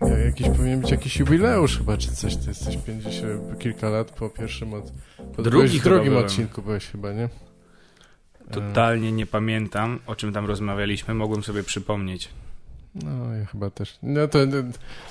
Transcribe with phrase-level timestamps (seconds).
[0.00, 2.36] Ja, jakiś powinien być jakiś jubileusz chyba, czy coś.
[2.36, 4.92] Ty jesteś 50, kilka lat po pierwszym od...
[5.36, 6.24] Po Drugi drugim byłem.
[6.24, 7.28] odcinku byłeś chyba, nie?
[8.52, 11.14] Totalnie nie pamiętam, o czym tam rozmawialiśmy.
[11.14, 12.28] Mogłem sobie przypomnieć.
[12.94, 13.98] No, ja chyba też.
[14.02, 14.38] No to,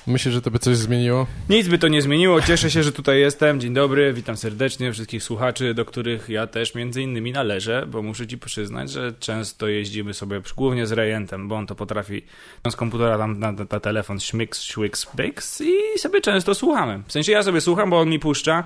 [0.08, 1.28] myślę, że to by coś zmieniło.
[1.50, 2.42] Nic by to nie zmieniło.
[2.42, 3.60] Cieszę się, że tutaj jestem.
[3.60, 8.28] Dzień dobry, witam serdecznie wszystkich słuchaczy, do których ja też między innymi należę, bo muszę
[8.28, 12.22] ci przyznać, że często jeździmy sobie głównie z Rejentem, bo on to potrafi
[12.70, 17.04] z komputera tam na, na telefon szmyks, szwyks, byks i sobie często słuchamy.
[17.08, 18.64] W sensie ja sobie słucham, bo on mi puszcza.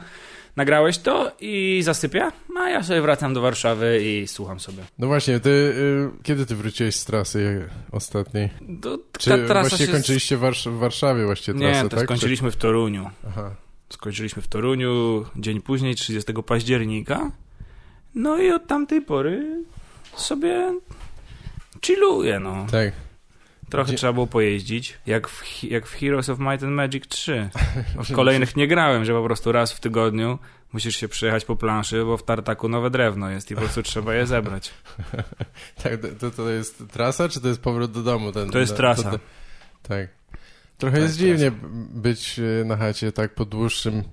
[0.55, 4.83] Nagrałeś to i zasypia, a ja sobie wracam do Warszawy i słucham sobie.
[4.99, 8.49] No właśnie, ty, y, kiedy ty wróciłeś z trasy ostatniej?
[8.81, 9.91] To, Czy właśnie się...
[9.91, 12.05] kończyliście w, Warsz- w Warszawie właściwie trasę, Nie, to tak?
[12.05, 13.09] skończyliśmy w Toruniu.
[13.27, 13.55] Aha.
[13.89, 17.31] Skończyliśmy w Toruniu dzień później, 30 października.
[18.15, 19.63] No i od tamtej pory
[20.15, 20.73] sobie
[21.85, 22.65] chilluję, no.
[22.71, 22.93] Tak.
[23.71, 27.49] Trochę Gdzie- trzeba było pojeździć, jak w, jak w Heroes of Might and Magic 3.
[27.95, 30.39] Bo w kolejnych nie grałem, że po prostu raz w tygodniu
[30.73, 34.15] musisz się przejechać po planszy, bo w tartaku nowe drewno jest i po prostu trzeba
[34.15, 34.71] je zebrać.
[35.83, 38.31] Tak, to, to jest trasa, czy to jest powrót do domu?
[38.31, 39.11] Ten, To jest trasa.
[39.11, 39.19] To,
[39.83, 40.07] tak.
[40.77, 41.51] Trochę To jest jest dziwnie
[41.93, 44.03] być y, na chacie tak po dłuższym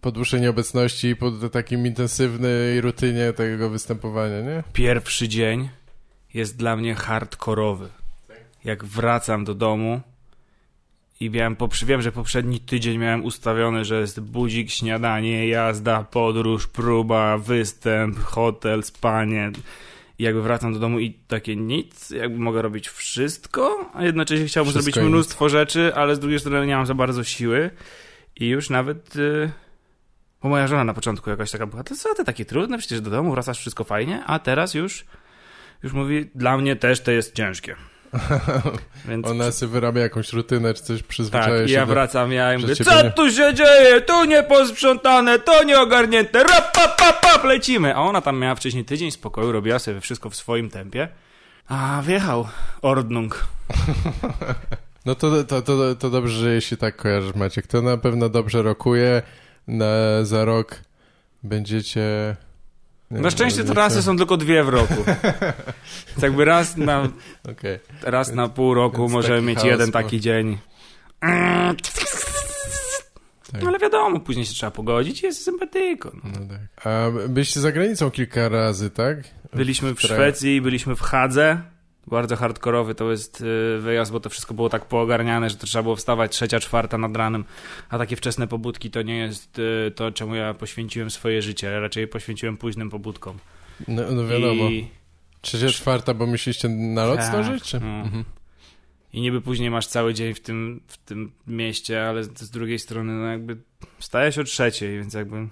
[0.00, 4.62] po dłuższej nieobecności i po takim intensywnej rutynie tego występowania, nie?
[4.72, 5.68] Pierwszy dzień
[6.34, 7.88] jest dla mnie hardkorowy.
[8.68, 10.00] Jak wracam do domu
[11.20, 17.38] i miałem, wiem, że poprzedni tydzień miałem ustawiony, że jest budzik, śniadanie, jazda, podróż, próba,
[17.38, 19.52] występ, hotel, spanie.
[20.18, 24.72] I jakby wracam do domu i takie nic, jakby mogę robić wszystko, a jednocześnie chciałbym
[24.72, 27.70] Wszystko zrobić mnóstwo rzeczy, ale z drugiej strony nie mam za bardzo siły
[28.36, 29.16] i już nawet...
[29.16, 29.50] Y-
[30.42, 33.10] bo moja żona na początku jakaś taka była, to co, to takie trudne, przecież do
[33.10, 35.04] domu wracasz, wszystko fajnie, a teraz już,
[35.82, 37.76] już mówi, dla mnie też to jest ciężkie.
[39.08, 41.92] Więc Ona sobie wyrabia jakąś rutynę, czy coś przyzwyczaja tak, się ja do...
[41.92, 46.42] wracam, ja im mówię, co nie- tu się dzieje, tu nie posprzątane, to nie ogarnięte,
[46.42, 47.94] rap, pap, pap, pap, lecimy.
[47.96, 51.08] A ona tam miała wcześniej tydzień spokoju, robiła sobie wszystko w swoim tempie,
[51.68, 52.48] a wjechał
[52.82, 53.46] Ordnung.
[55.06, 57.66] No to, to, to, to dobrze, że jeśli tak kojarzysz, Maciek.
[57.66, 59.22] To na pewno dobrze rokuje.
[59.68, 59.84] Na,
[60.22, 60.80] za rok
[61.42, 62.36] będziecie...
[63.10, 64.94] nie Na szczęście będziecie- trasy są tylko dwie w roku.
[66.08, 67.08] Więc jakby raz na,
[67.52, 67.78] Okej.
[68.02, 70.58] raz na pół roku więc możemy mieć chaos, jeden bo- taki dzień.
[73.52, 73.62] Tak.
[73.66, 76.12] Ale wiadomo, później się trzeba pogodzić i jest sympatyko.
[76.14, 76.30] No.
[76.40, 76.86] No tak.
[76.86, 79.18] A byliście za granicą kilka razy, tak?
[79.54, 81.60] Byliśmy w Tra- Szwecji, byliśmy w Hadze.
[82.10, 85.82] Bardzo hardkorowy to jest y, wyjazd, bo to wszystko było tak poogarniane, że to trzeba
[85.82, 87.44] było wstawać trzecia, czwarta nad ranem,
[87.88, 91.80] a takie wczesne pobudki to nie jest y, to, czemu ja poświęciłem swoje życie.
[91.80, 93.38] Raczej poświęciłem późnym pobudkom.
[93.88, 94.68] No, no wiadomo.
[94.68, 94.88] I,
[95.40, 97.80] Trzecia, czwarta, bo myśliście na lot Tak, zdążyć, czy?
[97.80, 97.86] no.
[97.86, 98.24] Mhm.
[99.12, 102.78] I niby później masz cały dzień w tym, w tym mieście, ale z z drugiej
[102.78, 103.56] strony no jakby
[103.98, 105.48] wstajesz o trzeciej, więc jakby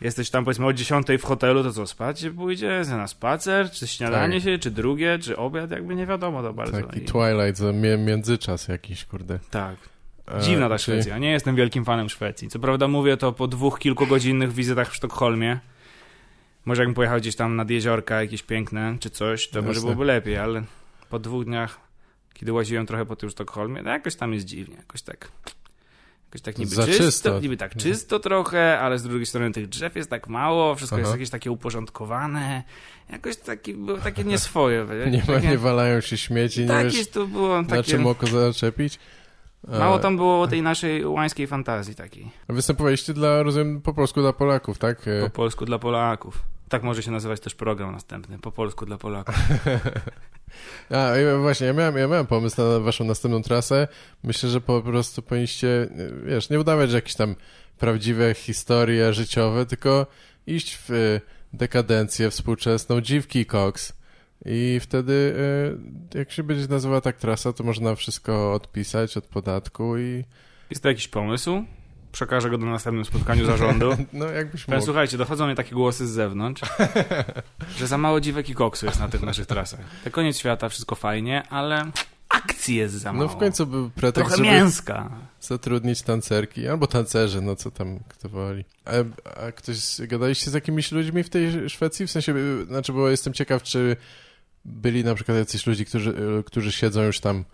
[0.00, 3.86] jesteś tam powiedzmy o dziesiątej w hotelu, to co, spać się pójdzie, na spacer, czy
[3.86, 4.44] śniadanie Tak.
[4.44, 6.82] się, czy drugie, czy obiad, jakby nie wiadomo to bardzo.
[6.82, 7.62] Taki I- Twilight,
[7.98, 9.38] międzyczas jakiś, kurde.
[9.50, 9.76] Tak.
[10.38, 11.18] E, Dziwna ta czyli- Szwecja.
[11.18, 12.48] Nie jestem wielkim fanem Szwecji.
[12.48, 15.58] Co prawda mówię to po dwóch kilkugodzinnych wizytach w Sztokholmie.
[16.64, 19.82] Może jakbym pojechał gdzieś tam nad jeziorka jakieś piękne, czy coś, to może Jasne.
[19.82, 20.62] byłoby lepiej, ale
[21.10, 21.80] po dwóch dniach,
[22.34, 25.28] kiedy łaziłem trochę po tym Sztokholmie, no jakoś tam jest dziwnie, jakoś tak...
[26.34, 27.40] Jakoś tak niby Za czysto, czysto.
[27.40, 31.08] niby tak czysto trochę, ale z drugiej strony tych drzew jest tak mało, wszystko jest
[31.08, 31.16] Aha.
[31.16, 32.62] jakieś takie uporządkowane,
[33.10, 34.86] jakoś taki, było takie nieswoje.
[35.10, 37.82] Nie, ma, takie, nie walają się śmieci, nie wiesz to było na takie...
[37.82, 38.98] czym oko zaczepić.
[39.68, 42.30] E, Mało tam było tej naszej łańskiej fantazji takiej.
[42.48, 45.08] Występowaliście dla, rozumiem, po polsku dla Polaków, tak?
[45.08, 46.42] E, Po polsku dla Polaków.
[46.74, 48.38] Tak może się nazywać też program następny.
[48.38, 49.34] Po polsku dla Polaków.
[50.90, 53.88] A, i właśnie, ja miałem, ja miałem pomysł na waszą następną trasę.
[54.22, 55.88] Myślę, że po prostu powinniście,
[56.26, 57.34] wiesz, nie udawać, że jakieś tam
[57.78, 60.06] prawdziwe historie życiowe, tylko
[60.46, 61.20] iść w e,
[61.52, 63.92] dekadencję współczesną, dziwki Cox.
[64.46, 65.34] I wtedy,
[66.14, 70.24] e, jak się będzie nazywała tak trasa, to można wszystko odpisać od podatku i...
[70.70, 71.64] Jest to jakiś pomysł?
[72.14, 73.96] Przekażę go do następnym spotkaniu zarządu.
[74.12, 74.84] No, jakbyś mógł.
[74.84, 76.62] słuchajcie, dochodzą mnie takie głosy z zewnątrz,
[77.78, 79.80] że za mało dziwek i koksu jest na tych naszych trasach.
[80.04, 81.90] To koniec świata, wszystko fajnie, ale
[82.28, 83.24] akcji jest za mało.
[83.24, 85.10] No w końcu był pretekst, Trochę żeby mięska.
[85.40, 88.64] zatrudnić tancerki, albo tancerzy, no co tam, kto woli.
[88.84, 88.90] A,
[89.46, 92.06] a ktoś, gadaliście z jakimiś ludźmi w tej Szwecji?
[92.06, 92.34] W sensie,
[92.66, 93.96] znaczy, bo jestem ciekaw, czy
[94.64, 96.14] byli na przykład jacyś ludzi, którzy,
[96.46, 97.44] którzy siedzą już tam,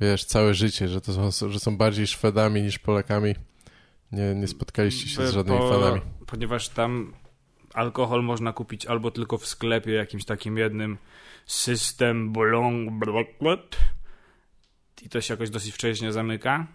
[0.00, 3.34] wiesz, całe życie, że to są, że są bardziej Szwedami niż Polakami.
[4.12, 6.00] Nie, nie spotkaliście się z żadnymi Bo- fanami.
[6.26, 7.14] Ponieważ tam
[7.74, 10.98] alkohol można kupić albo tylko w sklepie jakimś takim jednym
[11.46, 13.04] system bolong
[15.02, 16.66] i to się jakoś dosyć wcześnie zamyka.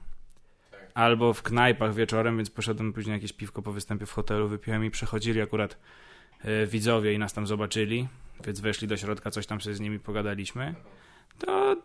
[0.93, 4.91] Albo w knajpach wieczorem, więc poszedłem później jakieś piwko po występie w hotelu, wypiłem i
[4.91, 5.77] przechodzili akurat
[6.41, 8.07] e, widzowie i nas tam zobaczyli,
[8.45, 10.75] więc weszli do środka, coś tam sobie z nimi pogadaliśmy.
[11.39, 11.75] To,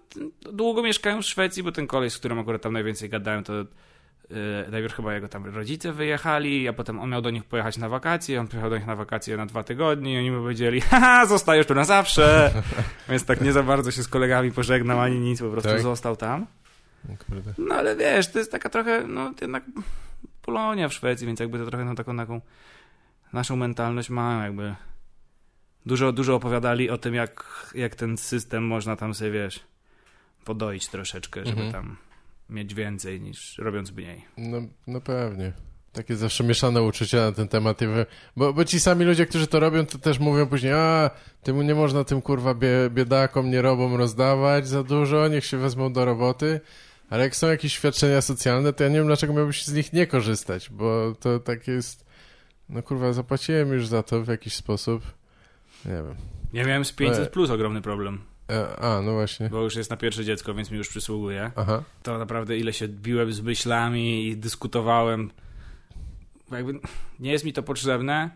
[0.40, 3.52] to długo mieszkają w Szwecji, bo ten koleś, z którym akurat tam najwięcej gadałem, to
[4.70, 8.40] najpierw chyba jego tam rodzice wyjechali, a potem on miał do nich pojechać na wakacje,
[8.40, 11.66] on pojechał do nich na wakacje na dwa tygodnie i oni mu powiedzieli, haha, zostajesz
[11.66, 12.52] tu na zawsze.
[13.08, 15.80] Więc tak nie za bardzo się z kolegami pożegnał ani nic, po prostu Tak?
[15.80, 16.46] został tam.
[17.58, 19.64] No ale wiesz, to jest taka trochę, no jednak
[20.42, 22.40] Polonia w Szwecji, więc jakby to trochę no, taką, taką
[23.32, 24.74] naszą mentalność mają jakby.
[25.86, 27.44] Dużo, dużo opowiadali o tym, jak,
[27.74, 29.60] jak ten system można tam sobie, wiesz,
[30.44, 31.72] podoić troszeczkę, żeby Mhm.
[31.72, 31.96] tam
[32.50, 34.24] mieć więcej niż robiąc mniej.
[34.36, 35.52] No, no pewnie.
[35.92, 37.80] Takie zawsze mieszane uczucia na ten temat.
[38.36, 41.10] Bo, bo ci sami ludzie, którzy to robią, to też mówią później, a
[41.42, 46.04] temu nie można tym kurwa bie, biedakom, nierobom rozdawać za dużo, niech się wezmą do
[46.04, 46.60] roboty.
[47.10, 50.06] Ale jak są jakieś świadczenia socjalne, to ja nie wiem, dlaczego miałbyś z nich nie
[50.06, 52.06] korzystać, bo to tak jest...
[52.68, 55.02] No kurwa, zapłaciłem już za to w jakiś sposób.
[55.84, 56.14] Nie wiem.
[56.52, 58.20] Ja miałem z 500 Ale- plus ogromny problem,
[58.80, 59.48] a, no właśnie.
[59.48, 61.50] bo już jest na pierwsze dziecko, więc mi już przysługuje.
[61.56, 61.82] Aha.
[62.02, 65.30] to naprawdę ile się biłem z myślami i dyskutowałem.
[66.50, 66.80] Jakby
[67.20, 68.30] nie jest mi to potrzebne.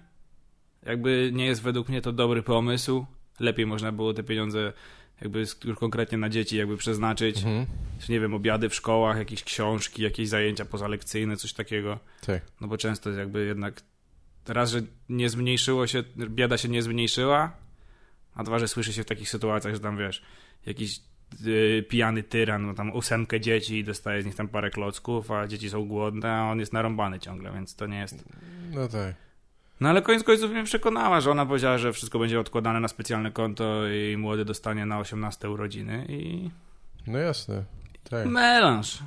[0.87, 3.07] Jakby nie jest według mnie to dobry pomysł.
[3.41, 4.73] Lepiej można było te pieniądze
[5.21, 7.37] jakby już konkretnie na dzieci jakby przeznaczyć.
[7.37, 7.67] Mhm.
[8.09, 11.99] Nie wiem, obiady w szkołach, jakieś książki, jakieś zajęcia pozalekcyjne, coś takiego.
[12.27, 12.43] Tak.
[12.61, 13.83] No bo często jest jakby jednak
[14.49, 17.53] raz, że nie zmniejszyło się, bieda się nie zmniejszyła,
[18.35, 20.23] a dwa, że słyszy się w takich sytuacjach, że tam wiesz,
[20.67, 21.01] jakiś
[21.41, 25.47] yy, pijany tyran, no tam ósemkę dzieci i dostaje z nich tam parę klocków, a
[25.47, 28.25] dzieci są głodne, a on jest narąbany ciągle, więc to nie jest...
[28.71, 29.15] No tak.
[29.81, 33.31] No ale koniec końców mnie przekonała, że ona powiedziała, że wszystko będzie odkładane na specjalne
[33.31, 36.51] konto i młody dostanie na 18 urodziny i...
[37.07, 37.65] No jasne.
[38.11, 38.27] Tak.
[38.27, 38.99] Melanż.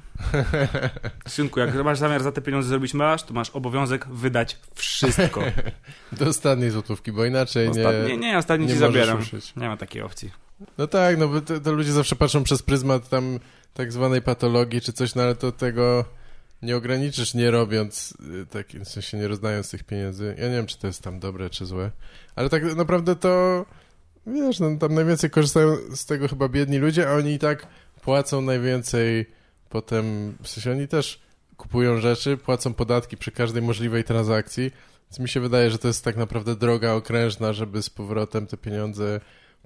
[1.28, 5.44] Synku, jak masz zamiar za te pieniądze zrobić melanż, to masz obowiązek wydać wszystko.
[6.20, 9.18] Do ostatniej złotówki, bo inaczej Ostatni, nie, nie, ostatni nie ci zabieram.
[9.18, 9.56] ruszyć.
[9.56, 10.32] Nie ma takiej opcji.
[10.78, 13.40] No tak, no bo to, to ludzie zawsze patrzą przez pryzmat tam
[13.74, 16.06] tak zwanej patologii czy coś, no ale to tego
[16.62, 18.18] nie ograniczysz nie robiąc,
[18.50, 20.36] tak, w sensie nie rozdając tych pieniędzy.
[20.38, 21.92] Ja nie wiem, czy to jest tam dobre, czy złe,
[22.36, 23.66] ale tak naprawdę to,
[24.28, 27.68] wiesz, no tam najwięcej korzystają z tego chyba biedni ludzie, a oni i tak
[28.08, 29.26] płacą najwięcej
[29.70, 31.20] potem, w sensie oni też
[31.58, 34.72] kupują rzeczy, płacą podatki przy każdej możliwej transakcji,
[35.06, 38.58] więc mi się wydaje, że to jest tak naprawdę droga okrężna, żeby z powrotem te
[38.58, 39.20] pieniądze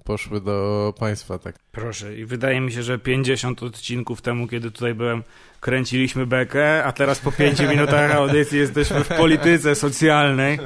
[0.04, 1.58] poszły do państwa, tak.
[1.72, 5.22] Proszę, i wydaje mi się, że 50 odcinków temu, kiedy tutaj byłem,
[5.60, 10.58] kręciliśmy bekę, a teraz po 5 minutach audycji jesteśmy w polityce socjalnej.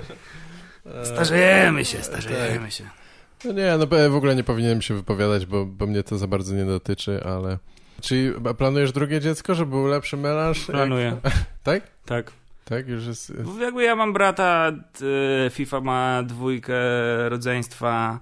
[1.04, 2.84] Starzejemy się, starzejemy się.
[3.44, 6.26] No nie, no bo w ogóle nie powinienem się wypowiadać, bo, bo mnie to za
[6.26, 7.58] bardzo nie dotyczy, ale...
[8.00, 10.64] Czyli planujesz drugie dziecko, żeby był lepszy melanż?
[10.66, 11.16] Planuję.
[11.62, 11.82] Tak?
[12.06, 12.32] Tak.
[12.64, 13.42] Tak, już jest...
[13.42, 15.04] Bo Jakby ja mam brata, t-
[15.50, 16.74] FIFA ma dwójkę
[17.28, 18.18] rodzeństwa,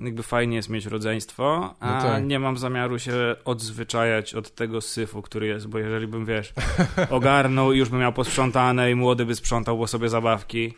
[0.00, 2.24] jakby fajnie jest mieć rodzeństwo, a No tak.
[2.24, 3.12] nie mam zamiaru się
[3.44, 6.52] odzwyczajać od tego syfu, który jest, bo jeżeli bym, wiesz,
[7.10, 10.74] ogarnął i już bym miał posprzątane i młody by sprzątał po sobie zabawki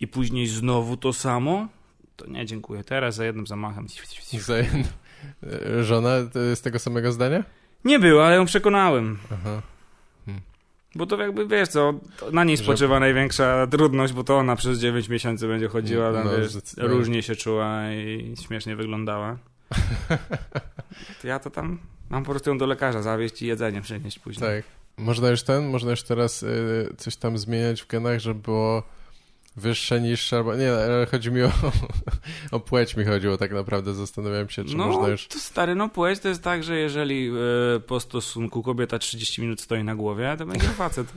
[0.00, 1.68] i później znowu to samo,
[2.16, 2.84] to nie, dziękuję.
[2.84, 3.86] Teraz za jednym zamachem.
[4.38, 4.54] Za-
[5.82, 7.44] Żona to z tego samego zdania?
[7.84, 9.18] Nie było, ale ją przekonałem.
[9.32, 9.62] Aha.
[10.96, 11.94] Bo to jakby, wiesz co,
[12.32, 16.24] na niej Że- spoczywa największa trudność, bo to ona przez 9 miesięcy będzie chodziła, tam,
[16.24, 19.36] No, wiesz, różnie się czuła i śmiesznie wyglądała.
[21.22, 21.78] To ja to tam
[22.10, 24.50] mam po prostu ją do lekarza zawieźć i jedzenie przynieść później.
[24.62, 24.64] Tak.
[24.96, 28.82] Można już ten, można już teraz y, coś tam zmieniać w genach, żeby było
[29.56, 31.52] wyższe, niższe, albo nie, ale chodzi mi o,
[32.50, 35.28] o płeć mi chodziło tak naprawdę, zastanawiałem się, czy no, można już...
[35.28, 37.30] to stary, no płeć to jest tak, że jeżeli
[37.76, 41.12] e, po stosunku kobieta 30 minut stoi na głowie, to będzie facet.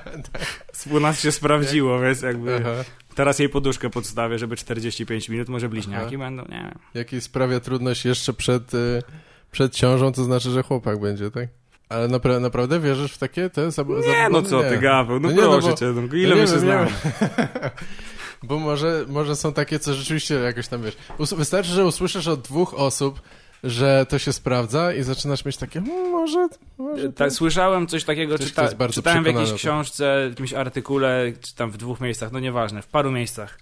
[0.90, 2.84] U nas się sprawdziło, więc jakby Aha.
[3.14, 6.78] teraz jej poduszkę podstawię, żeby 45 minut, może bliźniaki będą, nie wiem.
[6.94, 9.02] Jaki sprawia trudność jeszcze przed, y,
[9.50, 11.48] przed ciążą, to znaczy, że chłopak będzie, tak?
[11.94, 14.70] Ale napra naprawdę wierzysz w takie te zab- Nie, no co Nie.
[14.70, 16.58] ty, Gaweł, no, No nie, no proszę bo- cię, no, No ile nie my się
[16.58, 16.90] znamy?
[18.42, 22.40] Bo może, może są takie, co rzeczywiście jakoś tam, wiesz, us- wystarczy, że usłyszysz od
[22.40, 23.20] dwóch osób,
[23.64, 26.48] że to się sprawdza i zaczynasz mieć takie, hmm, może,
[26.78, 31.54] może Ta, słyszałem coś takiego, Ktoś, czyta, czytałem w jakiejś książce, w jakimś artykule, czy
[31.54, 33.58] tam w dwóch miejscach, no nieważne, w paru miejscach,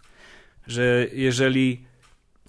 [0.66, 1.84] że jeżeli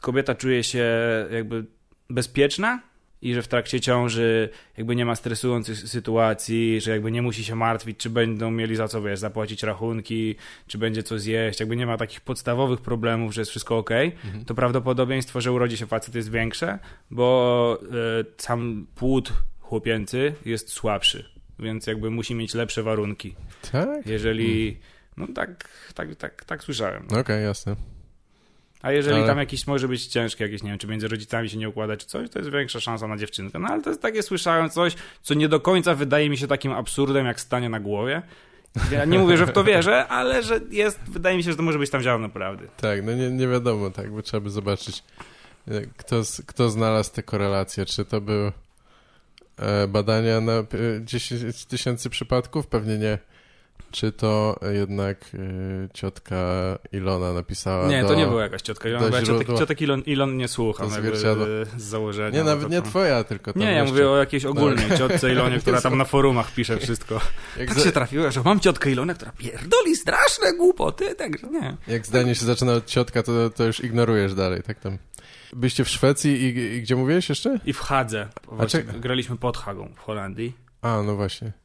[0.02, 0.86] kobieta czuje się
[1.32, 1.66] jakby
[2.10, 2.80] bezpieczna
[3.24, 7.56] i że w trakcie ciąży jakby nie ma stresujących sytuacji, że jakby nie musi się
[7.56, 10.36] martwić, czy będą mieli za co, wiesz, zapłacić rachunki,
[10.68, 14.46] czy będzie co zjeść, jakby nie ma takich podstawowych problemów, że jest wszystko ok, mhm.
[14.46, 16.80] to prawdopodobieństwo, że urodzi się facet jest większe,
[17.12, 23.36] bo y, sam płód chłopięcy jest słabszy, więc jakby musi mieć lepsze warunki.
[23.72, 24.06] Tak?
[24.06, 24.68] Jeżeli...
[24.68, 24.94] Mhm.
[25.18, 27.02] No tak, tak, tak, tak słyszałem.
[27.02, 27.08] No.
[27.08, 27.93] Okej, okay, jasne.
[28.84, 29.28] A jeżeli ale...
[29.28, 32.08] tam jakiś może być ciężki, jakieś, nie wiem, czy między rodzicami się nie układa, czy
[32.08, 33.60] coś, to jest większa szansa na dziewczynkę.
[33.60, 36.72] No ale to jest takie, słyszałem coś, co nie do końca wydaje mi się takim
[36.72, 38.22] absurdem, jak stanie na głowie.
[38.92, 41.64] Ja nie mówię, że w to wierzę, ale że jest, wydaje mi się, że to
[41.64, 42.68] może być tam działo naprawdę.
[42.78, 45.04] Tak, no nie, nie wiadomo, tak, bo trzeba by zobaczyć,
[45.68, 48.52] e, kto, kto znalazł te korelacje, czy to były
[49.58, 50.64] e, badania na
[51.02, 53.18] 10 tysięcy przypadków, pewnie nie
[53.94, 56.36] czy to jednak y, ciotka
[56.92, 60.02] Ilona napisała Nie, do, to nie była jakaś ciotka Ilona, bo ja ciotek, ciotek Ilon,
[60.02, 60.90] Ilon nie słucham
[61.78, 62.38] z założenia.
[62.38, 64.98] Nie, nawet nie twoja, tylko Nie, ja mówię o jakiejś ogólnej no.
[64.98, 67.14] ciotce Ilonie, która tam na forumach pisze wszystko.
[67.58, 67.84] Jak tak za...
[67.84, 71.78] się trafiło, że mam ciotkę Ilonę, która pierdoli straszne głupoty, także nie.
[71.88, 74.98] Jak zdanie się zaczyna od ciotka, to, to już ignorujesz dalej, tak tam.
[75.54, 77.60] Byliście w Szwecji i, i gdzie mówiłeś jeszcze?
[77.66, 78.28] I w Hadze.
[78.68, 78.84] Czy...
[78.84, 80.54] Graliśmy pod Hagą w Holandii.
[80.82, 81.63] A, no właśnie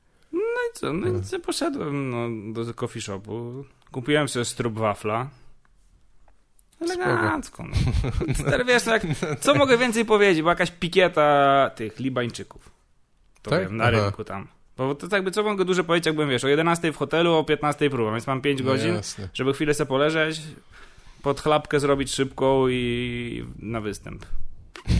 [0.80, 5.30] co, no i co, poszedłem no, do coffee shopu, kupiłem sobie strób wafla.
[6.80, 7.64] Elegancko.
[7.64, 7.74] No.
[8.40, 9.02] Stary, wiesz, no jak,
[9.40, 12.70] co mogę więcej powiedzieć, bo jakaś pikieta tych Libańczyków.
[13.42, 13.60] To tak?
[13.60, 13.90] wiem, na Aha.
[13.90, 14.48] rynku tam.
[14.76, 17.90] Bo to jakby co mogę dużo powiedzieć, jakbym wiesz, o 11 w hotelu, o 15
[17.90, 19.28] próba, więc mam 5 no godzin, jasne.
[19.34, 20.40] żeby chwilę sobie poleżeć,
[21.22, 24.26] pod chlapkę zrobić szybką i na występ.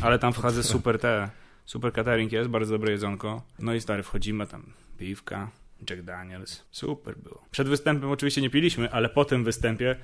[0.02, 1.30] Ale tam wchodzę super te,
[1.64, 3.42] super catering jest, bardzo dobre jedzonko.
[3.58, 4.62] No i stary, wchodzimy tam,
[4.99, 5.50] piwka,
[5.90, 6.64] Jack Daniels.
[6.70, 7.42] Super było.
[7.50, 9.97] Przed występem oczywiście nie piliśmy, ale po tym występie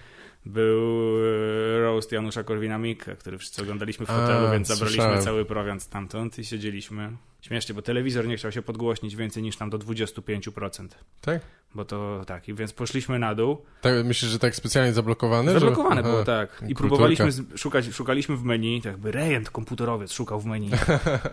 [0.47, 5.25] był e, roast Janusza Korwina-Mikke, który wszyscy oglądaliśmy w hotelu, A, więc zabraliśmy słyszałem.
[5.25, 7.13] cały prowiant stamtąd i siedzieliśmy.
[7.47, 10.89] Śmiesznie, bo telewizor nie chciał się podgłośnić więcej niż tam do 25%.
[11.21, 11.41] Tak?
[11.75, 13.63] Bo to tak, i więc poszliśmy na dół.
[13.81, 15.53] Tak, myślisz, że tak specjalnie zablokowane?
[15.53, 16.03] Zablokowane że...
[16.03, 16.49] było, tak.
[16.49, 16.79] I Kulturka.
[16.79, 20.71] próbowaliśmy szukać, szukaliśmy w menu, tak jakby rejent komputerowiec szukał w menu.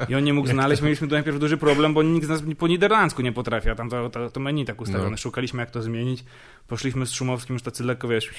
[0.10, 2.68] I on nie mógł znaleźć, mieliśmy tu najpierw duży problem, bo nikt z nas po
[2.68, 5.10] niderlandzku nie potrafi, a tam to, to, to menu tak ustawione.
[5.10, 5.18] No.
[5.18, 6.24] Szukaliśmy jak to zmienić.
[6.68, 8.30] Poszliśmy z Szumowskim już tacy lekko, wiesz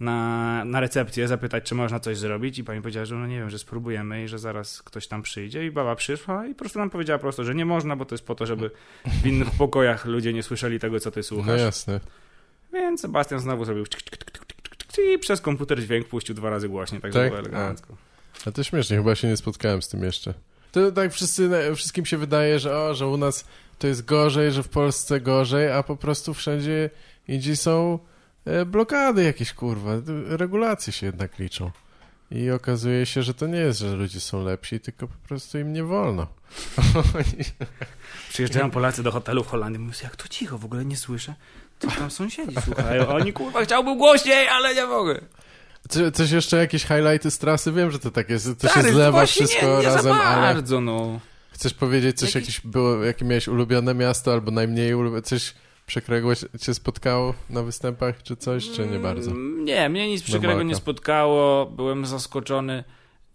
[0.00, 3.50] na, na recepcję, zapytać, czy można coś zrobić i pani powiedziała, że no nie wiem,
[3.50, 6.90] że spróbujemy i że zaraz ktoś tam przyjdzie i baba przyszła i po prostu nam
[6.90, 8.70] powiedziała prosto, że nie można, bo to jest po to, żeby
[9.22, 11.46] w innych pokojach ludzie nie słyszeli tego, co ty słuchasz.
[11.46, 12.00] No jasne.
[12.72, 13.84] Więc Sebastian znowu zrobił
[15.14, 17.28] i przez komputer dźwięk puścił dwa razy głośniej, tak, tak?
[17.28, 17.96] było elegancko.
[18.44, 18.48] A.
[18.48, 20.34] A to śmiesznie, chyba się nie spotkałem z tym jeszcze.
[20.72, 23.44] To tak wszyscy, wszystkim się wydaje, że o, że u nas
[23.78, 26.90] to jest gorzej, że w Polsce gorzej, a po prostu wszędzie
[27.28, 27.98] indziej są
[28.66, 29.90] blokady jakieś, kurwa.
[30.28, 31.70] Regulacje się jednak liczą.
[32.30, 35.72] I okazuje się, że to nie jest, że ludzie są lepsi, tylko po prostu im
[35.72, 36.26] nie wolno.
[38.28, 41.34] Przyjeżdżają Polacy do hotelu w Holandii, mówią, jak to cicho, w ogóle nie słyszę.
[41.78, 43.08] Co tam sąsiedzi słuchają?
[43.08, 45.20] Oni, kurwa, chciałbym głośniej, ale nie mogę.
[45.88, 47.72] Co, coś jeszcze, jakieś highlighty z trasy?
[47.72, 50.54] Wiem, że to tak jest, to Stary, się zlewa wszystko nie, nie razem, ale...
[50.54, 51.20] bardzo, no.
[51.50, 55.54] Chcesz powiedzieć coś, jakieś było, jakie miałeś ulubione miasto, albo najmniej ulubione, coś
[55.86, 59.30] przekrego cię spotkało na występach, czy coś, czy nie bardzo?
[59.30, 61.66] Mm, nie, mnie nic przekrego nie spotkało.
[61.66, 62.84] Byłem zaskoczony,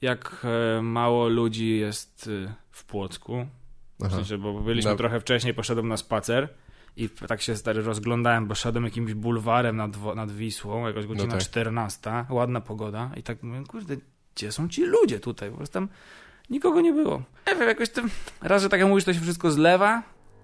[0.01, 0.45] jak
[0.77, 3.45] e, mało ludzi jest e, w Płocku.
[3.99, 6.49] W sensie, bo byliśmy trochę wcześniej, poszedłem na spacer
[6.97, 11.31] i tak się stary rozglądałem, bo szedłem jakimś bulwarem nad, nad Wisłą, jakoś godzina no
[11.31, 11.41] tak.
[11.41, 13.97] 14, ładna pogoda i tak mówię, kurde,
[14.35, 15.51] gdzie są ci ludzie tutaj?
[15.51, 15.87] Po prostu tam
[16.49, 17.21] nikogo nie było.
[17.47, 18.09] Nie wiem, jakoś tym,
[18.41, 20.03] raz, że tak jak mówisz, to się wszystko zlewa,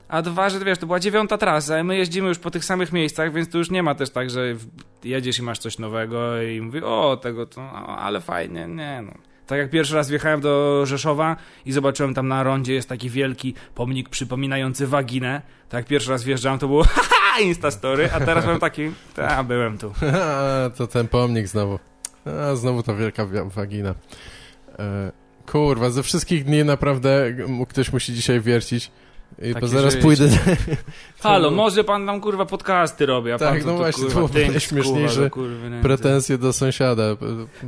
[0.10, 2.94] a dwa, że wiesz, to była dziewiąta trasa i my jeździmy już po tych samych
[2.94, 4.56] miejscach, więc tu już nie ma też tak, że
[5.04, 9.12] jedziesz i masz coś nowego i mówisz, o, tego to, no, ale fajnie, nie no.
[9.48, 11.36] Tak jak pierwszy raz wjechałem do Rzeszowa
[11.66, 15.42] i zobaczyłem tam na rondzie jest taki wielki pomnik przypominający waginę.
[15.70, 18.92] Tak jak pierwszy raz wjeżdżałem, to było haha, instastory, a teraz mam taki,
[19.28, 19.94] a byłem tu.
[20.78, 21.80] to ten pomnik znowu.
[22.52, 23.96] A, znowu ta wielka wagina.
[24.80, 25.12] E,
[25.52, 27.34] kurwa, ze wszystkich dni naprawdę
[27.70, 28.92] ktoś musi dzisiaj wiercić.
[29.42, 30.04] I bo zaraz życie.
[30.04, 30.30] pójdę.
[31.20, 34.30] Halo, może pan tam kurwa podcasty robi, a tak, pan no to, właśnie, to było
[34.52, 35.30] najśmieszniejsze
[35.82, 37.04] pretensje do sąsiada,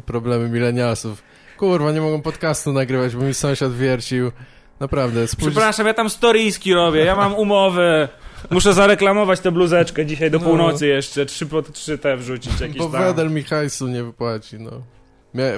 [0.06, 1.24] problemy milenialsów.
[1.58, 4.32] Kurwa, nie mogą podcastu nagrywać, bo mi sąsiad wiercił.
[4.80, 5.28] Naprawdę.
[5.28, 5.51] Spójrz...
[5.51, 8.10] Przepraszam, ja tam storyjski robię, ja mam umowę.
[8.50, 10.46] Muszę zareklamować tę bluzeczkę dzisiaj do no.
[10.46, 13.04] północy jeszcze, trzy, trzy te wrzucić jakieś Bo tam.
[13.04, 14.72] Wedel mi hajsu nie wypłaci, no.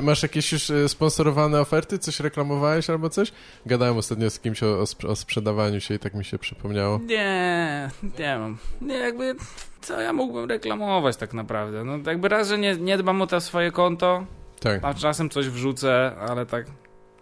[0.01, 1.99] Masz jakieś już e, sponsorowane oferty?
[1.99, 3.31] Coś reklamowałeś albo coś?
[3.65, 6.99] Gadałem ostatnio z kimś o, o, sprzedawaniu się i tak mi się przypomniało.
[7.05, 8.57] Nie, nie mam.
[8.81, 9.35] Nie, jakby,
[9.81, 11.83] co ja mógłbym reklamować tak naprawdę?
[11.83, 14.25] No jakby raz, że nie, nie dbam o to swoje konto,
[14.59, 14.79] tak.
[14.83, 16.65] a czasem coś wrzucę, ale tak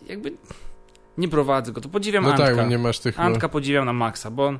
[0.08, 0.32] jakby
[1.18, 2.56] Nie prowadzę go, to podziwiam No Antka.
[2.56, 3.20] tak, nie masz tych...
[3.20, 4.60] Antka podziwiam na maksa, bo on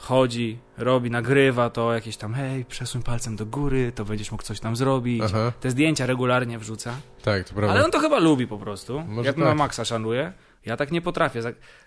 [0.00, 4.60] chodzi, robi, nagrywa to jakieś tam hej, przesuń palcem do góry, to będziesz mógł coś
[4.60, 5.22] tam zrobić.
[5.24, 6.94] Aha, Te zdjęcia regularnie wrzuca.
[7.22, 7.74] tak, to prawda.
[7.74, 9.00] Ale on to chyba lubi po prostu.
[9.08, 9.44] Może Jak tak.
[9.44, 10.32] na maksa szanuje.
[10.66, 11.40] Ja tak nie potrafię.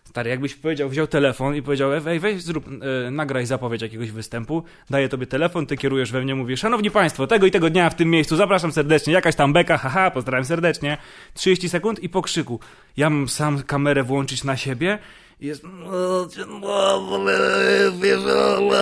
[0.03, 2.65] Stary, jakbyś powiedział, wziął telefon i powiedział, ej, weź, zrób,
[3.07, 7.27] e, nagraj zapowiedź jakiegoś występu, daję tobie telefon, ty kierujesz we mnie, mówisz, szanowni państwo,
[7.27, 10.97] tego i tego dnia w tym miejscu, zapraszam serdecznie, jakaś tam beka, haha, pozdrawiam serdecznie,
[11.33, 12.59] 30 sekund i po krzyku.
[12.97, 14.99] Ja mam sam kamerę włączyć na siebie
[15.43, 15.63] jest...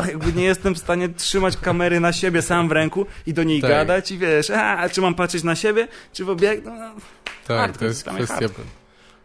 [0.08, 3.62] Jakby nie jestem w stanie trzymać kamery na siebie sam w ręku i do niej
[3.62, 3.70] Tak.
[3.72, 6.66] gadać i wiesz, a, czy mam patrzeć na siebie, czy w obiekt?
[6.66, 6.72] No,
[7.48, 8.68] Tak, hardcore, to jest kwestia hardcore.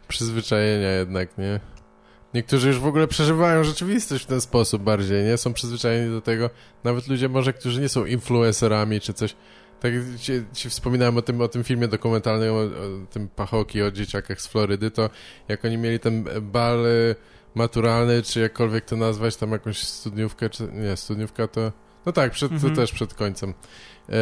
[0.07, 1.59] przyzwyczajenia jednak, nie?
[2.33, 5.37] Niektórzy już w ogóle przeżywają rzeczywistość w ten sposób bardziej, nie?
[5.37, 6.49] Są przyzwyczajeni do tego.
[6.83, 9.35] Nawet ludzie może, którzy nie są influencerami czy coś.
[9.79, 12.69] Tak ci, ci wspominałem o tym, o tym filmie dokumentalnym, o, o
[13.11, 15.09] tym Pachoki, o dzieciakach z Florydy, to
[15.47, 16.85] jak oni mieli ten bal
[17.55, 21.71] maturalny, czy jakkolwiek to nazwać, tam jakąś studniówkę, czy nie, studniówka to...
[22.05, 22.75] No tak, przed, Mhm.
[22.75, 23.53] to też przed końcem.
[24.09, 24.13] E,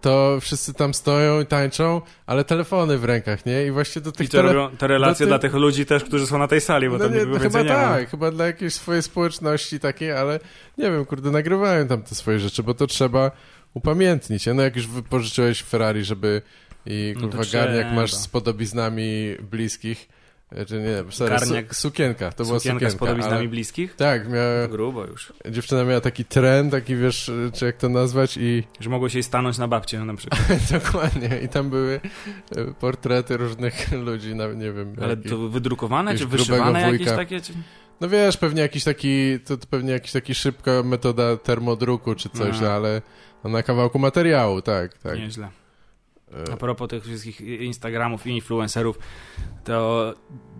[0.00, 3.66] to wszyscy tam stoją i tańczą, ale telefony w rękach, nie?
[3.66, 6.26] I właśnie do tych I to tele- robią te relacje dla tych- ludzi też, którzy
[6.26, 7.74] są na tej sali, bo no tam nie, no chyba nie ma.
[7.74, 10.40] tak, chyba dla jakiejś swojej społeczności takiej, ale
[10.78, 13.30] nie wiem, kurde, nagrywają tam te swoje rzeczy, bo to trzeba
[13.74, 14.46] upamiętnić.
[14.46, 14.54] nie?
[14.54, 16.42] No jak już wypożyczyłeś Ferrari, żeby
[16.86, 20.08] i No kurwa garniak masz z podobiznami bliskich,
[20.52, 21.74] e, czy nie, sorry, Garniak.
[21.74, 23.96] su, sukienka, to była Sukienka z podobiznami ale, bliskich?
[23.96, 25.32] tak, miała, Grubo już.
[25.50, 29.22] dziewczyna miała taki trend, taki wiesz, czy jak to nazwać i Że mogło się jej
[29.22, 30.40] stanąć na babcię na przykład.
[30.70, 32.00] dokładnie, i tam były
[32.56, 34.96] e, portrety różnych ludzi, no, nie wiem.
[35.02, 37.40] Ale jakich- to wydrukowane, czy wyszywane jakieś takie?
[37.40, 37.52] Czy...
[38.00, 42.60] No wiesz, pewnie jakiś taki, to, to pewnie jakiś taki szybka metoda termodruku czy coś,
[42.60, 43.02] no, ale no,
[43.44, 45.18] na kawałku materiału, tak, tak.
[45.18, 45.48] Nieźle.
[46.48, 48.98] E, A propos tych wszystkich Instagramów i influencerów,
[49.64, 50.14] to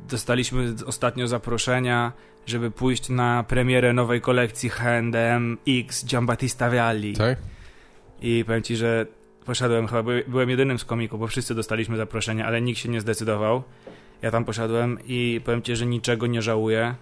[0.08, 2.12] dostaliśmy ostatnio zaproszenia,
[2.46, 7.14] żeby pójść na premierę nowej kolekcji H&M X Giambattista Vialli.
[7.14, 7.38] Tak?
[8.20, 9.06] I powiem ci, że
[9.44, 13.00] poszedłem, chyba by, byłem jedynym z komików, bo wszyscy dostaliśmy zaproszenie, ale nikt się nie
[13.00, 13.62] zdecydował.
[14.22, 16.94] Ja tam poszedłem i powiem ci, że niczego nie żałuję,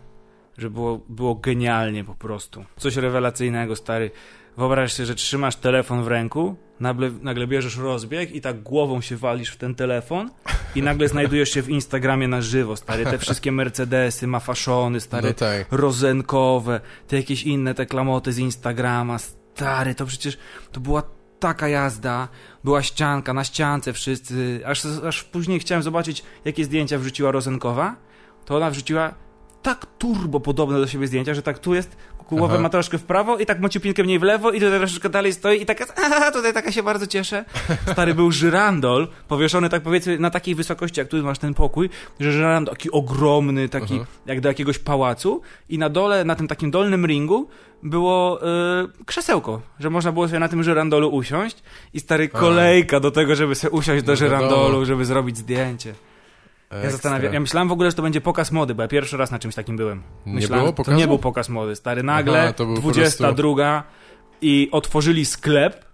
[0.59, 2.65] że było, było genialnie po prostu.
[2.77, 4.11] Coś rewelacyjnego, stary.
[4.57, 9.16] Wyobraź sobie, że trzymasz telefon w ręku, nagle, nagle bierzesz rozbieg i tak głową się
[9.16, 10.31] walisz w ten telefon
[10.75, 13.05] i nagle znajdujesz się w Instagramie na żywo, stary.
[13.05, 15.66] Te wszystkie Mercedesy, mafaszony, stary No tak.
[15.71, 20.38] rozenkowe, te jakieś inne te klamoty z Instagrama, stary, to przecież
[20.73, 21.03] to była
[21.38, 22.29] taka jazda,
[22.64, 27.97] była ścianka, na ściance wszyscy, aż, aż później chciałem zobaczyć, jakie zdjęcia wrzuciła Rozenkowa,
[28.45, 29.14] to ona wrzuciła
[29.67, 31.97] tak turbo podobne do siebie zdjęcia, że tak tu jest,
[32.31, 32.63] głowę Aha.
[32.63, 35.63] ma troszkę w prawo i tak mociupinkę mniej w lewo i tutaj troszeczkę dalej stoi
[35.63, 37.45] i tak jest, aha, tutaj taka się bardzo cieszę.
[37.93, 42.33] Stary był żyrandol, powieszony tak powiedzmy na takiej wysokości, jak tu masz ten pokój, że
[42.33, 44.07] żyrandol taki ogromny, taki Aha.
[44.27, 47.49] jak do jakiegoś pałacu i na dole, na tym takim dolnym ringu
[47.83, 51.63] było y, krzesełko, że można było sobie na tym żyrandolu usiąść
[51.95, 55.95] i stary kolejka do tego, żeby sobie usiąść do No żyrandolu, żeby zrobić zdjęcie.
[56.71, 59.31] Ja zastanawiam, ja myślałem w ogóle, że to będzie pokaz mody, bo ja pierwszy raz
[59.31, 60.03] na czymś takim byłem.
[60.27, 60.97] Nie Myślałem, było To pokazu?
[60.99, 62.03] nie był pokaz mody, stary.
[62.03, 63.83] Nagle Aha, to był po 22
[64.41, 65.87] i otworzyli sklep.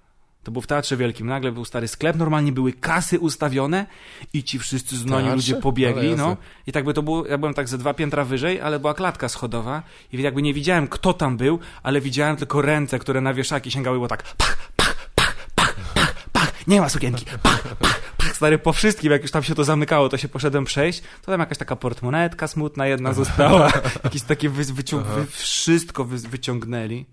[0.42, 1.26] To był w Teatrze Wielkim.
[1.26, 3.86] Nagle był stary sklep, normalnie były kasy ustawione
[4.32, 5.36] i ci wszyscy znani Teatrze?
[5.36, 6.36] ludzie pobiegli, no.
[6.66, 9.28] I tak by to było, ja byłem tak ze dwa piętra wyżej, ale była klatka
[9.28, 9.82] schodowa
[10.12, 13.96] i jakby nie widziałem, kto tam był, ale widziałem tylko ręce, które na wieszaki sięgały,
[13.96, 18.00] było tak pach, pach, pach, pach, pach, pach, nie ma sukienki, pach, pach, pach,
[18.36, 21.40] stary, po wszystkim, jak już tam się to zamykało, to się poszedłem przejść, to tam
[21.40, 23.72] jakaś taka portmonetka smutna jedna została,
[24.04, 27.06] jakieś takie wy, wyciąg, wy, wszystko wy, wyciągnęli.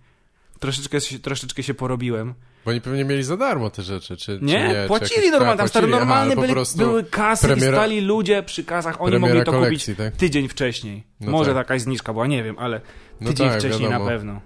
[0.59, 2.33] Troszeczkę, się- troszeczkę się porobiłem.
[2.65, 4.73] Bo oni pewnie mieli za darmo te rzeczy, czy czy Nie, nie?
[4.81, 8.43] czy płacili jakoś- normalnie, tam stary, płacili, normalnie byli, były kasy i premiera- stali ludzie
[8.43, 10.15] przy kasach, oni mogli to kupić tak?
[10.15, 11.03] tydzień wcześniej.
[11.21, 11.57] No Może tak.
[11.57, 12.81] jakaś zniżka była, nie wiem, ale
[13.21, 14.05] No tydzień tak, wcześniej wiadomo.
[14.05, 14.41] na pewno.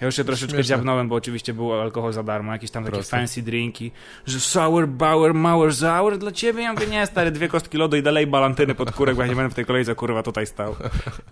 [0.00, 0.76] Ja już się troszeczkę Śmieszne.
[0.76, 3.16] dziabnąłem, bo oczywiście był alkohol za darmo, jakieś tam takie Proste.
[3.16, 3.92] fancy drinki,
[4.26, 6.62] że sour, bauer, mauer, sour dla ciebie?
[6.62, 9.36] Ja mówię, nie, stary, dwie kostki lodu i dalej balantyny pod kurek, bo ja nie
[9.36, 10.76] będę w tej kolejce, kurwa, tutaj stał.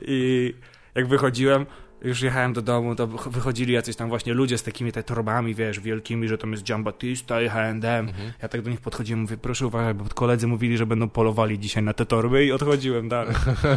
[0.00, 0.54] I
[0.94, 1.66] jak wychodziłem,
[2.02, 5.80] już jechałem do domu, to wychodzili jacyś tam właśnie ludzie z takimi te torbami, wiesz,
[5.80, 7.76] wielkimi, że tam jest Giambattista i H&M.
[8.08, 8.32] Mhm.
[8.42, 11.82] Ja tak do nich podchodziłem, mówię, proszę uważać, bo koledzy mówili, że będą polowali dzisiaj
[11.82, 13.34] na te torby i odchodziłem dalej.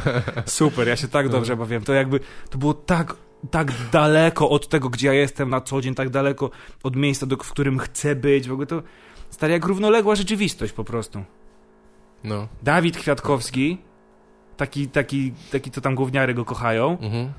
[0.45, 1.83] Super, ja się tak dobrze bawiłem.
[1.83, 3.15] To jakby, to było tak,
[3.51, 6.49] tak daleko od tego, gdzie ja jestem na co dzień, tak daleko
[6.83, 8.47] od miejsca, do, w którym chcę być.
[8.47, 8.83] W ogóle to
[9.29, 11.23] stary jak równoległa rzeczywistość po prostu.
[12.23, 12.47] No.
[12.63, 13.77] Dawid Kwiatkowski,
[14.57, 17.31] taki, taki, taki to tam gówniary go kochają, Mhm.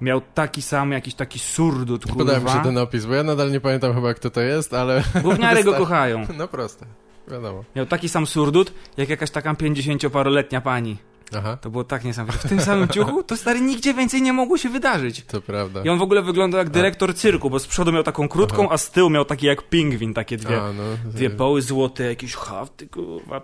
[0.00, 2.60] miał taki sam, jakiś taki surdut, Podoba mi się kurwa.
[2.64, 6.26] ten opis, bo ja nadal nie pamiętam chyba kto to jest, ale Gówniary go kochają.
[6.38, 6.86] no proste,
[7.28, 7.64] wiadomo.
[7.76, 10.96] Miał taki sam surdut, jak jakaś taka 50-paroletnia pani.
[11.38, 12.48] Aha, To było tak niesamowite.
[12.48, 15.24] W tym samym ciuchu to stary nigdzie więcej nie mogło się wydarzyć.
[15.24, 15.82] to prawda.
[15.84, 18.78] I on w ogóle wyglądał jak dyrektor cyrku, bo z przodu miał taką krótką, a
[18.78, 22.86] z tyłu miał taki jak pingwin, takie dwie, A, no, dwie poły złote, jakieś hafty,
[22.86, 23.42] kurwa.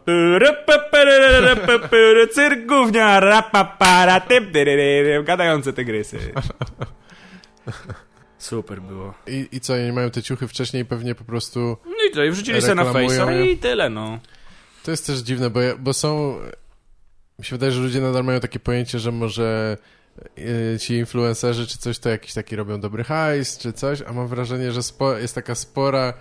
[2.32, 4.20] Cyrkównia, rapapara,
[5.24, 6.18] gadające tygrysy.
[8.38, 9.14] Super było.
[9.26, 11.76] I, I co, nie mają te ciuchy wcześniej pewnie po prostu...
[11.86, 13.52] No i to, i wrzucili sobie na Reklamują Face'a je.
[13.52, 14.18] i tyle, no.
[14.84, 16.38] To jest też dziwne, bo, ja, bo są...
[17.38, 19.76] Mi się wydaje, że ludzie nadal mają takie pojęcie, że może
[20.74, 24.28] e, ci influencerzy czy coś to jakiś taki robią dobry hajs czy coś, a mam
[24.28, 24.80] wrażenie, że
[25.20, 26.14] jest taka spora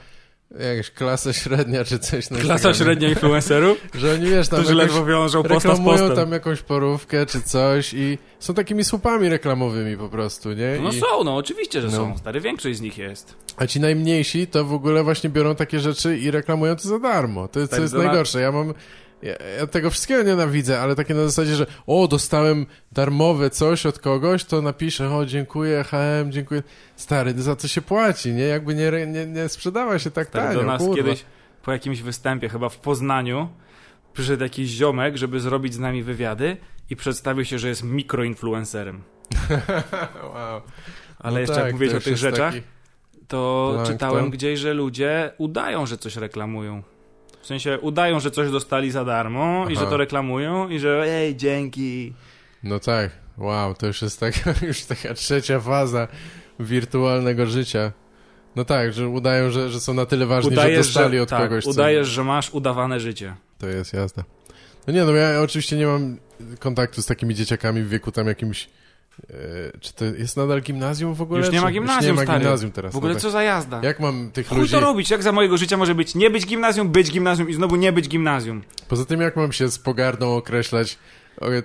[0.60, 2.30] jakaś klasa średnia czy coś.
[2.30, 6.62] na Klasa średnia influencerów, Że oni, wiesz, tam którzy ledwo wiążą posta reklamują tam jakąś
[6.62, 10.80] porówkę czy coś i są takimi słupami reklamowymi po prostu, nie?
[10.82, 11.94] No I, są, no oczywiście, że No.
[11.94, 12.18] są.
[12.18, 13.36] Stary, większość z nich jest.
[13.58, 17.48] a ci najmniejsi to w ogóle właśnie biorą takie rzeczy i reklamują to za darmo.
[17.48, 18.42] To jest, co Tak, jest najgorsze.
[18.42, 18.74] Ja mam...
[19.22, 24.00] Ja, ja tego wszystkiego nienawidzę, ale takie na zasadzie, że o, dostałem darmowe coś od
[24.00, 26.64] kogoś, to napiszę, o, dziękuję, HM, dziękuję.
[26.96, 28.44] Stary, za co się płaci, nie?
[28.44, 30.96] Jakby nie, nie, nie sprzedała się tak Stary, tanio, do nas kurwa.
[30.96, 31.26] kiedyś
[31.64, 33.50] po jakimś występie, chyba w Poznaniu,
[34.14, 36.58] przyszedł jakiś ziomek, żeby zrobić z nami wywiady
[36.90, 39.04] i przedstawił się, że jest mikroinfluencerem.
[40.34, 40.62] wow.
[41.20, 42.66] Ale No jeszcze tak, jak mówiłeś o tych rzeczach, taki-
[43.28, 43.96] to Plankton.
[43.96, 46.84] czytałem gdzieś, że ludzie udają, że coś reklamują.
[47.48, 49.84] W sensie udają, że coś dostali za darmo i Aha.
[49.86, 52.14] że to reklamują i że ej, dzięki.
[52.64, 56.08] No tak, wow, to już jest taka, już taka trzecia faza
[56.60, 57.92] wirtualnego życia.
[58.56, 61.64] No tak, że udają, że, że są na tyle ważni, że dostali od tak, kogoś
[61.64, 63.36] co- udajesz, że masz udawane życie.
[63.58, 64.24] To jest jasne.
[64.88, 66.18] No nie, no ja oczywiście nie mam
[66.60, 68.70] kontaktu z takimi dzieciakami w wieku tam jakimś...
[69.30, 71.40] E, czy to jest nadal gimnazjum w ogóle?
[71.40, 72.40] Już nie ma gimnazjum, Już nie ma stary.
[72.40, 72.94] gimnazjum teraz.
[72.94, 73.24] W ogóle no tak.
[73.24, 73.80] co za jazda?
[73.84, 74.72] Jak mam tych Chuj ludzi...
[74.72, 75.10] to robić?
[75.10, 78.10] Jak za mojego życia może być nie być gimnazjum, być gimnazjum i znowu nie być
[78.10, 78.64] gimnazjum?
[78.88, 80.98] Poza tym jak mam się z pogardą określać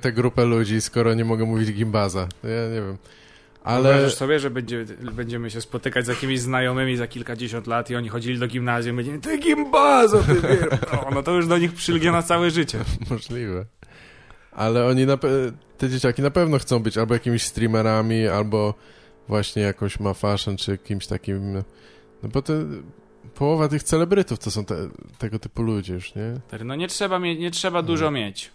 [0.01, 2.29] tę grupę ludzi, skoro nie mogę mówić gimbaza?
[2.45, 2.97] Ja nie wiem.
[3.65, 3.83] Ale...
[3.83, 8.09] Wyobrażasz sobie, że będzie, będziemy się spotykać z jakimiś znajomymi za kilkadziesiąt lat i oni
[8.09, 10.81] chodzili do gimnazjum i będziemy, ty gimbazo, ty wiesz.
[10.93, 12.79] No, no to już do nich przylgnie na całe życie.
[13.11, 13.65] Możliwe.
[14.53, 18.75] Ale oni, na pe- te dzieciaki na pewno chcą być albo jakimiś streamerami, albo
[19.29, 21.55] właśnie jakąś ma fashion, czy kimś takim...
[22.23, 22.64] No bo te,
[23.35, 26.35] połowa tych celebrytów to są te, tego typu ludzie już, nie?
[26.64, 28.51] No nie trzeba, mie- nie trzeba dużo mieć.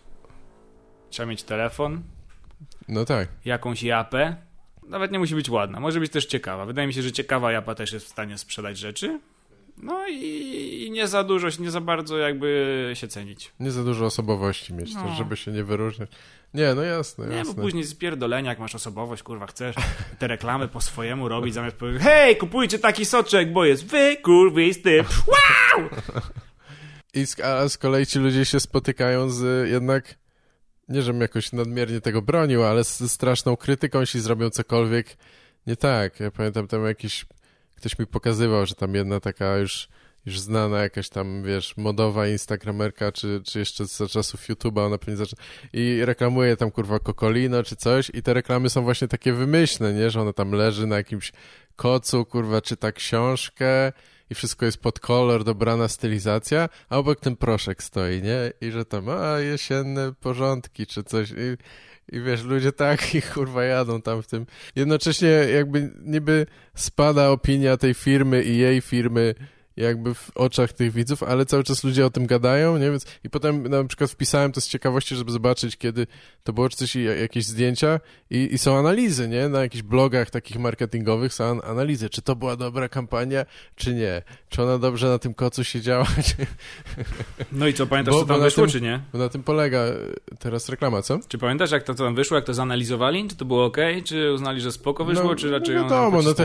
[1.09, 2.01] Trzeba mieć telefon,
[2.87, 3.27] No tak.
[3.45, 4.35] jakąś japę.
[4.87, 6.65] Nawet nie musi być ładna, może być też ciekawa.
[6.65, 9.19] Wydaje mi się, że ciekawa japa też jest w stanie sprzedać rzeczy.
[9.77, 13.51] No i, i nie za dużo, nie za bardzo jakby się cenić.
[13.59, 15.03] Nie za dużo osobowości mieć, No.
[15.03, 16.09] też, żeby się nie wyróżniać.
[16.53, 19.75] Nie, no jasne, Nie, bo później spierdolenia, jak masz osobowość, kurwa, chcesz
[20.19, 25.03] te reklamy po swojemu robić, zamiast powiedzieć, hej, kupujcie taki soczek, bo jest wykurwisty.
[25.27, 25.89] Wow!
[27.13, 30.15] I z, a z kolei ci ludzie się spotykają z jednak,
[30.89, 35.17] nie żebym jakoś nadmiernie tego bronił, ale z straszną krytyką, jeśli zrobią cokolwiek
[35.67, 36.19] nie tak.
[36.19, 37.25] Ja pamiętam tam jakiś,
[37.77, 39.87] ktoś mi pokazywał, że tam jedna taka już,
[40.25, 45.17] już znana jakaś tam, wiesz, modowa instagramerka, czy, czy jeszcze za czasów YouTube'a, ona pewnie
[45.17, 45.41] zaczyna,
[45.73, 50.09] i reklamuje tam kurwa Cocolino czy coś i te reklamy są właśnie takie wymyślne, nie,
[50.09, 51.31] że ona tam leży na jakimś
[51.75, 53.91] kocu, kurwa, czyta książkę,
[54.29, 58.51] i wszystko jest pod kolor, dobrana stylizacja, a obok ten proszek stoi, nie?
[58.61, 61.31] I że tam, a jesienne porządki, czy coś.
[61.31, 61.57] I,
[62.11, 64.45] i wiesz, ludzie tak i kurwa jadą tam w tym.
[64.75, 69.35] Jednocześnie jakby niby spada opinia tej firmy i jej firmy
[69.77, 72.91] jakby w oczach tych widzów, ale cały czas ludzie o tym gadają, nie?
[72.91, 76.07] Więc i potem na przykład wpisałem to z ciekawości, żeby zobaczyć, kiedy
[76.43, 79.49] to było, czy coś, jakieś zdjęcia i, i są analizy, nie?
[79.49, 84.21] Na jakichś blogach takich marketingowych są an- analizy, czy to była dobra kampania, czy nie.
[84.49, 86.35] Czy ona dobrze na tym kocu siedziała, czy...
[87.51, 88.99] No i co, pamiętasz, Bo- co tam wyszło, tym- czy nie?
[89.13, 89.95] Bo na tym polega e,
[90.39, 91.19] teraz reklama, co?
[91.27, 93.27] Czy pamiętasz, jak to co tam wyszło, jak to zanalizowali?
[93.27, 93.77] Czy to było ok?
[94.05, 96.43] Czy uznali, że spoko wyszło, No, czy raczej no wiadomo, no to-?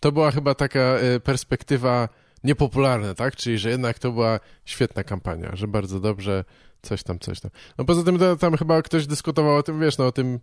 [0.00, 2.08] To była chyba taka e, perspektywa
[2.44, 3.36] niepopularna, tak?
[3.36, 6.44] Czyli, że jednak to była świetna kampania, że bardzo dobrze,
[6.82, 7.50] coś tam, coś tam.
[7.78, 10.40] No poza tym to, tam chyba ktoś dyskutował o tym, wiesz, no o tym,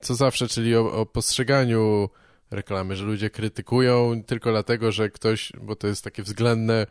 [0.00, 2.08] co zawsze, czyli o, o postrzeganiu
[2.50, 6.86] reklamy, że ludzie krytykują tylko dlatego, że ktoś, bo to jest takie względne,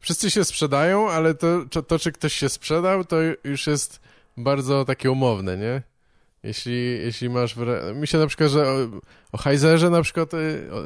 [0.00, 4.00] wszyscy się sprzedają, ale to, to, to czy ktoś się sprzedał, to już jest
[4.36, 5.82] bardzo takie umowne, nie?
[6.42, 7.56] Jeśli, jeśli masz...
[7.94, 8.76] Mi się na przykład, że o,
[9.32, 10.82] o Heizerze na przykład y, o,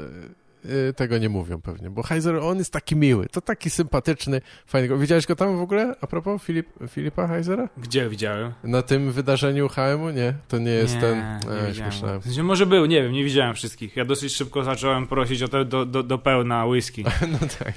[0.96, 4.98] tego nie mówią pewnie, bo Heizer, on jest taki miły, to taki sympatyczny, fajny.
[4.98, 7.68] Widziałeś go tam w ogóle, a propos Filip, Filipa Heizera?
[7.77, 8.53] Gdzie widziałem?
[8.64, 10.11] Na tym wydarzeniu HM-u?
[10.11, 11.40] Nie, to nie jest nie, ten...
[11.77, 12.20] nie.
[12.20, 13.96] W sensie może był, nie wiem, nie widziałem wszystkich.
[13.96, 17.05] Ja dosyć szybko zacząłem prosić o to do, do, do pełna whisky.
[17.33, 17.72] No tak.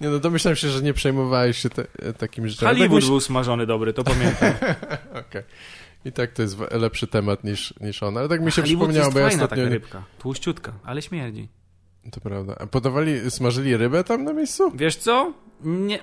[0.00, 1.84] Nie no, domyślam się, że nie przejmowałeś się te,
[2.18, 2.68] takimi rzeczami.
[2.68, 4.52] Hollywood Tak był smażony dobry, to pamiętam.
[5.28, 5.42] Okej.
[6.04, 8.18] I tak to jest lepszy temat niż, niż on.
[8.18, 9.64] Ale tak mi się Hollywood przypomniało, jest bo ja fajna ostatnio...
[9.64, 10.04] taka rybka.
[10.18, 11.48] Tłuściutka, ale śmierdzi.
[12.10, 12.54] To prawda.
[12.60, 14.72] A podawali, smażyli rybę tam na miejscu?
[14.74, 15.32] Wiesz co?
[15.60, 15.98] Nie,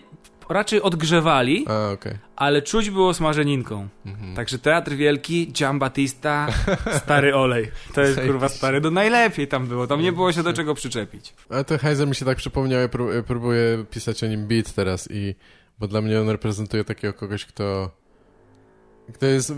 [0.49, 2.13] raczej odgrzewali, A, okej.
[2.35, 3.88] ale czuć było smażeninką.
[4.05, 4.35] Mhm.
[4.35, 6.47] Także Teatr Wielki, Giambattista,
[7.03, 7.71] stary olej.
[7.93, 11.33] To jest kurwa stary, no najlepiej tam było, tam nie było się do czego przyczepić.
[11.49, 12.89] Ale to Heiser mi się tak przypomniał, ja
[13.27, 15.35] próbuję pisać o nim beat teraz i...
[15.79, 17.91] Bo dla mnie on reprezentuje takiego kogoś, kto...
[19.13, 19.54] Kto jest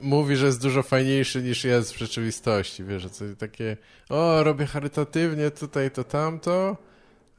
[0.00, 3.76] mówi, że jest dużo fajniejszy niż jest w rzeczywistości, wiesz, że coś takie
[4.08, 6.76] o, robię charytatywnie tutaj to tamto,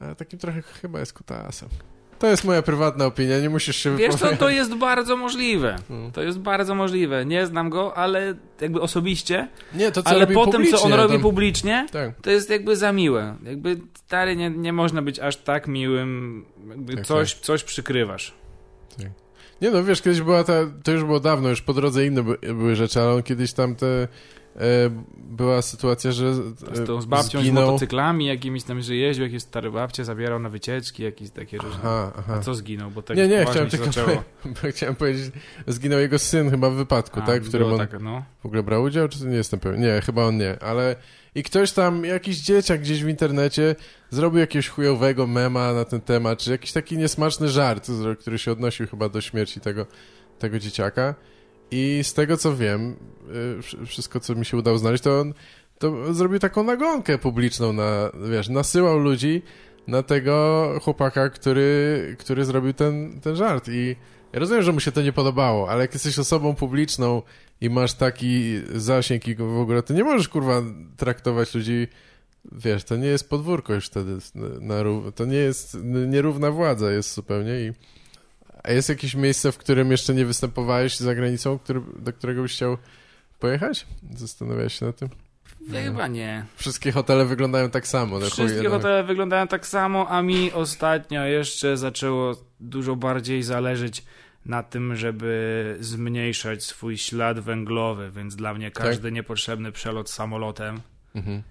[0.00, 1.68] a takim trochę chyba jest kutasem.
[2.20, 5.76] To jest moja prywatna opinia, nie musisz się Wiesz co, to jest bardzo możliwe.
[5.90, 6.12] Mm.
[6.12, 7.26] To jest bardzo możliwe.
[7.26, 11.14] Nie znam go, ale jakby osobiście, Nie, to co ale po tym, co on robi
[11.14, 13.36] tam- publicznie, Tak, to jest jakby za miłe.
[13.42, 18.39] Jakby stary, nie, nie można być aż tak miłym, jakby Tak, coś, coś przykrywasz.
[19.62, 22.36] Nie no, wiesz, kiedyś była ta, to już było dawno, już po drodze inne by,
[22.54, 23.86] były rzeczy, ale on kiedyś tam te,
[24.56, 27.66] e, była sytuacja, że Z, e, tą, z babcią, z zginął.
[27.66, 31.78] motocyklami jakimiś tam, że jeździł, jakieś stare babcie, zabierał na wycieczki, jakieś takie różne.
[31.78, 32.34] Aha, aha.
[32.36, 32.90] A co zginął?
[32.90, 34.22] Bo tak nie, nie, chciałem tylko zaczęło.
[34.74, 35.32] chciałem powiedzieć,
[35.66, 38.22] zginął jego syn chyba w wypadku, A, tak, w którym on tak, no.
[38.42, 39.80] w ogóle brał udział, czy nie jestem pewien?
[39.80, 40.96] Nie, chyba on nie, ale
[41.34, 43.76] i ktoś tam, jakiś dzieciak gdzieś w internecie
[44.10, 47.90] zrobił jakiegoś chujowego mema na ten temat, czy jakiś taki niesmaczny żart,
[48.20, 49.86] który się odnosił chyba do śmierci tego,
[50.38, 51.14] tego dzieciaka.
[51.70, 52.96] I z tego co wiem,
[53.58, 55.34] y, wsz- wszystko co mi się udało znaleźć, to on
[55.78, 59.42] to zrobił taką nagonkę publiczną na, wiesz, nasyłał ludzi
[59.86, 63.68] na tego chłopaka, który, który zrobił ten, ten żart.
[63.68, 63.96] I
[64.32, 67.22] ja rozumiem, że mu się to nie podobało, ale jak jesteś osobą publiczną
[67.60, 70.62] i masz taki zasięg i w ogóle, to nie możesz, kurwa,
[70.96, 71.88] traktować ludzi,
[72.52, 77.14] wiesz, to nie jest podwórko już wtedy, na, na, to nie jest nierówna władza jest
[77.14, 77.72] zupełnie i
[78.62, 82.52] a jest jakieś miejsce, w którym jeszcze nie występowałeś za granicą, który, do którego byś
[82.52, 82.76] chciał
[83.38, 83.86] pojechać?
[84.16, 85.08] Zastanawiałeś się nad tym?
[85.72, 86.44] Chyba nie.
[86.56, 88.18] Wszystkie hotele wyglądają tak samo.
[88.18, 88.70] no Wszystkie no.
[88.70, 94.04] hotele wyglądają tak samo, a mi ostatnio jeszcze zaczęło dużo bardziej zależeć
[94.46, 98.84] na tym, żeby zmniejszać swój ślad węglowy, więc dla mnie Tak.
[98.84, 100.80] każdy niepotrzebny przelot samolotem
[101.14, 101.42] Mhm.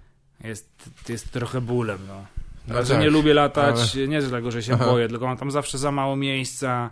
[0.44, 1.98] jest, jest trochę bólem.
[2.08, 2.26] No.
[2.68, 4.84] No tak, nie lubię latać, nie dlatego, że się Aha.
[4.84, 6.90] boję, tylko mam tam zawsze za mało miejsca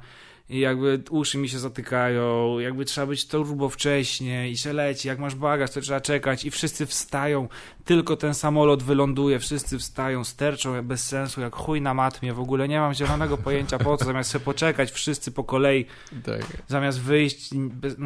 [0.51, 5.19] i jakby uszy mi się zatykają, jakby trzeba być turbo wcześnie i się leci, jak
[5.19, 7.49] masz bagaż, to trzeba czekać i wszyscy wstają,
[7.85, 12.69] tylko ten samolot wyląduje, wszyscy wstają, sterczą bez sensu, jak chuj na matmie, w ogóle
[12.69, 15.87] nie mam zielonego pojęcia po co, zamiast sobie poczekać wszyscy po kolei,
[16.25, 16.47] Tak.
[16.69, 17.97] zamiast wyjść, bez...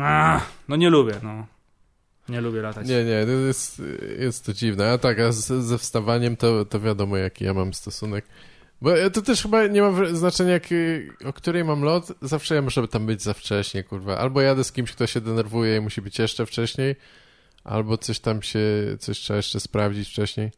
[0.68, 1.46] No nie lubię, no.
[2.28, 2.88] Nie lubię latać.
[2.88, 3.82] Nie, nie, jest,
[4.18, 4.92] jest to dziwne.
[4.92, 8.24] A tak, a z, ze wstawaniem to, to wiadomo, jaki ja mam stosunek.
[8.82, 12.12] Bo to też chyba nie ma znaczenia, jak, y, o której mam lot.
[12.22, 14.18] Zawsze ja muszę tam być za wcześnie, kurwa.
[14.18, 16.96] Albo jadę z kimś, kto się denerwuje i musi być jeszcze wcześniej,
[17.64, 18.60] albo coś tam się,
[18.98, 20.50] coś trzeba jeszcze sprawdzić wcześniej.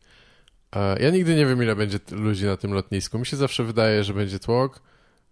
[1.00, 3.18] Ja nigdy nie wiem, ile będzie ludzi na tym lotnisku.
[3.18, 4.82] Mi się zawsze wydaje, że będzie tłok,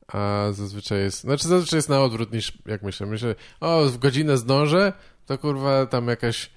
[0.09, 4.37] a zazwyczaj jest, znaczy zazwyczaj jest na odwrót niż, jak myślę, myślę, o, w godzinę
[4.37, 4.93] zdążę,
[5.27, 6.51] to kurwa tam jakaś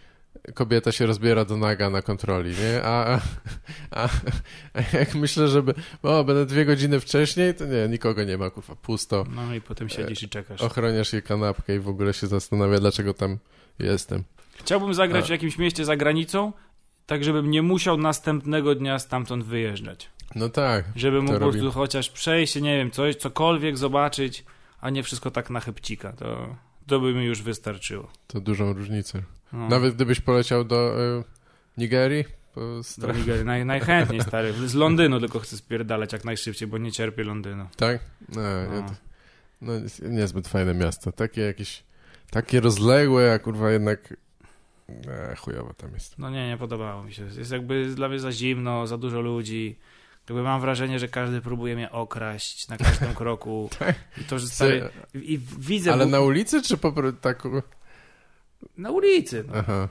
[0.53, 2.83] kobieta się rozbiera do naga na kontroli, nie?
[2.83, 3.21] A,
[3.91, 4.09] a,
[4.73, 8.75] a, jak myślę, żeby, o, będę dwie godziny wcześniej, to nie, nikogo nie ma, kurwa,
[8.75, 9.25] pusto.
[9.35, 10.61] No i potem siedzisz i czekasz.
[10.61, 13.37] Ochroniasz jej kanapkę i w ogóle się zastanawia, dlaczego tam
[13.79, 14.23] jestem.
[14.59, 15.27] Chciałbym zagrać A.
[15.27, 16.53] w jakimś mieście za granicą,
[17.05, 20.09] tak żebym nie musiał następnego dnia stamtąd wyjeżdżać.
[20.35, 24.45] No tak, Żeby mógł po prostu chociaż przejść, nie wiem, coś, cokolwiek zobaczyć,
[24.81, 26.11] a nie wszystko tak na chybcika.
[26.13, 26.55] To,
[26.87, 28.11] to by mi już wystarczyło.
[28.27, 29.21] to dużą różnicę.
[29.53, 29.69] No.
[29.69, 31.23] Nawet gdybyś poleciał do y,
[31.77, 32.61] Nigerii, po
[32.97, 33.45] Do Nigerii.
[33.45, 34.53] Naj, najchętniej, stary.
[34.67, 37.67] Z Londynu tylko chcę spierdalać jak najszybciej, bo nie cierpię Londynu.
[37.77, 37.99] tak?
[38.35, 38.89] No, ja No.
[38.89, 38.95] to,
[39.61, 39.73] no
[40.09, 41.11] niezbyt fajne miasto.
[41.11, 41.83] Takie jakieś,
[42.31, 44.13] takie rozległe, a kurwa jednak
[45.07, 46.19] e, chujowo tam jest.
[46.19, 47.23] No nie, nie podobało mi się.
[47.37, 49.75] Jest jakby dla mnie za zimno, za dużo ludzi.
[50.29, 53.69] Jakby mam wrażenie, że każdy próbuje mnie okraść na każdym kroku.
[53.79, 53.95] Tak.
[54.21, 54.89] I to, że stary...
[55.13, 55.93] I widzę...
[55.93, 57.43] Ale bu- na ulicy, czy po prostu tak...
[58.77, 59.43] na ulicy.
[59.47, 59.53] No.
[59.57, 59.87] Aha.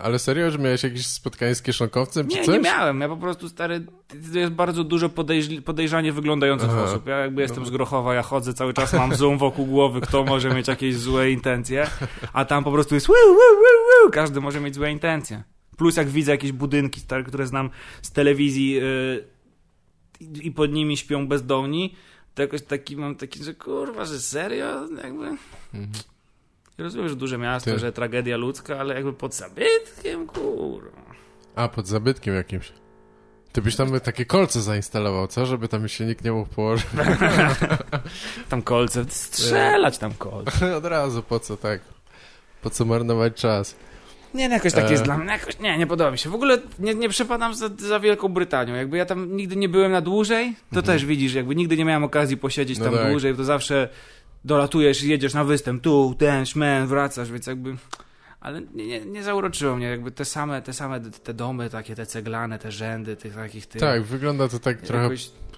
[0.00, 2.54] Ale serio, że miałeś jakieś spotkanie z kieszonkowcem, czy Nie, coś?
[2.54, 3.00] nie miałem.
[3.00, 3.86] Ja po prostu stary.
[4.32, 6.82] To jest bardzo dużo podejrz- podejrzanie wyglądających Aha.
[6.82, 7.06] osób.
[7.06, 7.66] Ja jakby jestem No.
[7.68, 11.30] z Grochowa, ja chodzę cały czas, mam zoom wokół głowy, kto może mieć jakieś złe
[11.30, 11.86] intencje,
[12.32, 13.06] a tam po prostu jest.
[13.08, 14.10] Woo, woo, woo, woo.
[14.10, 15.42] Każdy może mieć złe intencje.
[15.76, 17.70] Plus jak widzę jakieś budynki stare, które znam
[18.02, 19.33] z telewizji yy,
[20.24, 21.94] i- i pod nimi śpią bezdomni,
[22.34, 24.88] to jakoś taki mam taki, że kurwa, że serio?
[25.04, 25.24] Jakby.
[25.74, 25.92] Mhm.
[26.78, 27.78] Ja Rozumiem, że duże miasto, Ty.
[27.78, 31.04] że tragedia ludzka, ale jakby pod zabytkiem, kurwa.
[31.54, 32.72] A, pod zabytkiem jakimś.
[33.52, 35.46] Ty byś tam takie kolce zainstalował, co?
[35.46, 36.86] Żeby tam się nikt nie mógł położyć.
[38.48, 40.76] Tam kolce, strzelać tam kolce.
[40.76, 41.80] Od razu, po co tak?
[42.62, 43.76] Po co marnować czas?
[44.34, 44.90] Nie, no jakoś tak E.
[44.90, 45.32] jest dla mnie.
[45.32, 46.30] Jakoś, nie, nie podoba mi się.
[46.30, 48.74] W ogóle nie, nie przepadam za, za Wielką Brytanią.
[48.74, 52.04] Jakby ja tam nigdy nie byłem na dłużej, to też widzisz, jakby nigdy nie miałem
[52.04, 52.92] okazji posiedzieć Mhm.
[52.92, 53.12] No tam tak.
[53.12, 53.88] dłużej, to zawsze
[54.44, 57.76] dolatujesz i jedziesz na występ, tu, ten, szmen, wracasz, więc jakby...
[58.44, 62.06] Ale nie, nie, nie zauroczyło mnie, jakby te same, te same te domy, takie te
[62.06, 63.80] ceglane, te rzędy, tych takich tych...
[63.80, 65.08] Tak, wygląda to tak trochę...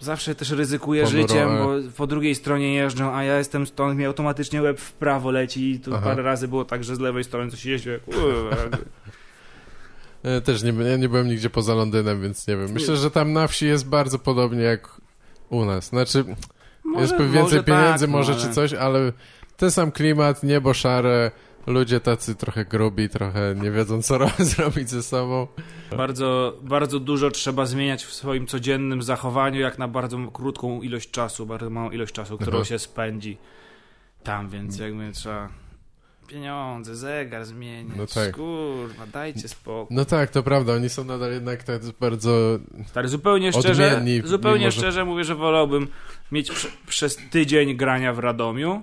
[0.01, 3.99] Zawsze też ryzykuję ponuro, życiem, ale- bo po drugiej stronie jeżdżą, a ja jestem stąd,
[3.99, 6.05] mi automatycznie łeb w prawo leci i tu Aha.
[6.05, 8.01] parę razy było tak, że z lewej strony coś jeździł, jak...
[10.25, 12.71] Ja też nie, ja nie byłem nigdzie poza Londynem, więc nie wiem.
[12.73, 14.89] Myślę, że tam na wsi jest bardzo podobnie jak
[15.51, 15.85] u nas.
[15.89, 16.25] Znaczy,
[16.99, 19.13] jest pewnie więcej pieniędzy tak, może ale- czy coś, ale
[19.57, 21.31] ten sam klimat, niebo szare,
[21.67, 25.47] ludzie tacy trochę grubi, trochę nie wiedzą co ro- zrobić ze sobą.
[25.97, 31.47] Bardzo, bardzo dużo trzeba zmieniać w swoim codziennym zachowaniu, jak na bardzo krótką ilość czasu,
[31.47, 32.65] bardzo małą ilość czasu, którą Aha.
[32.65, 33.39] się spędzi
[34.23, 35.49] tam, więc jakby trzeba
[36.27, 38.35] pieniądze, zegar zmienić, No tak.
[38.37, 39.97] kurwa, dajcie spokój.
[39.97, 42.59] No tak, to prawda, oni są nadal jednak tak bardzo...
[42.95, 45.89] Tak, zupełnie szczerze, Odmienni, zupełnie mimo że- szczerze mówię, że wolałbym
[46.33, 48.83] mieć prze, przez tydzień grania w Radomiu,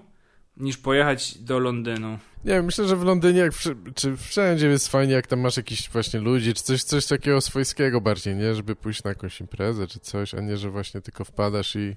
[0.58, 2.20] niż pojechać do Londynu.
[2.46, 5.90] Nie myślę, że w Londynie, jak wszy- czy wszędzie jest fajnie, jak tam masz jakichś
[5.90, 8.56] właśnie ludzi, czy coś, coś takiego swojskiego bardziej, nie?
[8.56, 11.96] Żeby pójść na jakąś imprezę, czy coś, a nie, że właśnie tylko wpadasz i,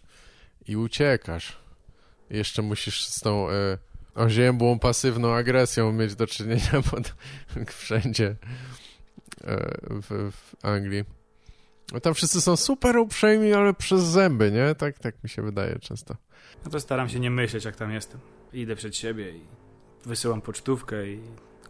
[0.68, 1.56] i uciekasz.
[2.30, 3.78] I jeszcze musisz z tą e,
[4.14, 7.14] oziębłą, pasywną agresją mieć do czynienia pod,
[7.68, 8.36] wszędzie
[9.44, 11.04] e, w, w Anglii.
[11.92, 14.74] No tam wszyscy są super uprzejmi, ale przez zęby, nie?
[14.74, 16.16] Tak, tak mi się wydaje często.
[16.64, 18.20] No to staram się nie myśleć, jak tam jestem.
[18.52, 19.40] Idę przed siebie i
[20.06, 21.20] wysyłam pocztówkę i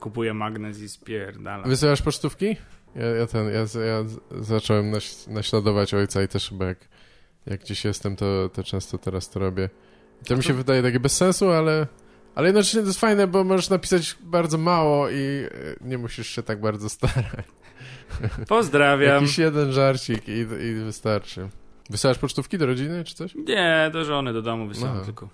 [0.01, 1.69] kupuję magnes i spierdalam.
[1.69, 2.57] Wysyłasz pocztówki?
[2.97, 4.05] Ja, ja ten, ja, ja
[4.41, 6.89] zacząłem naś, naśladować ojca i też chyba jak,
[7.47, 9.71] jak gdzieś jestem, to, to często teraz to robię.
[10.23, 11.87] I to mi się wydaje takie bez sensu, ale,
[12.35, 15.49] ale jednocześnie to jest fajne, bo możesz napisać bardzo mało i e,
[15.81, 17.47] nie musisz się tak bardzo starać.
[18.49, 19.23] Pozdrawiam.
[19.23, 21.49] Jakiś jeden żarcik i, i wystarczy.
[21.91, 23.35] Wysyłasz pocztówki do rodziny czy coś?
[23.35, 25.05] Nie, do żony, do domu wysyłam Aha.
[25.05, 25.29] tylko.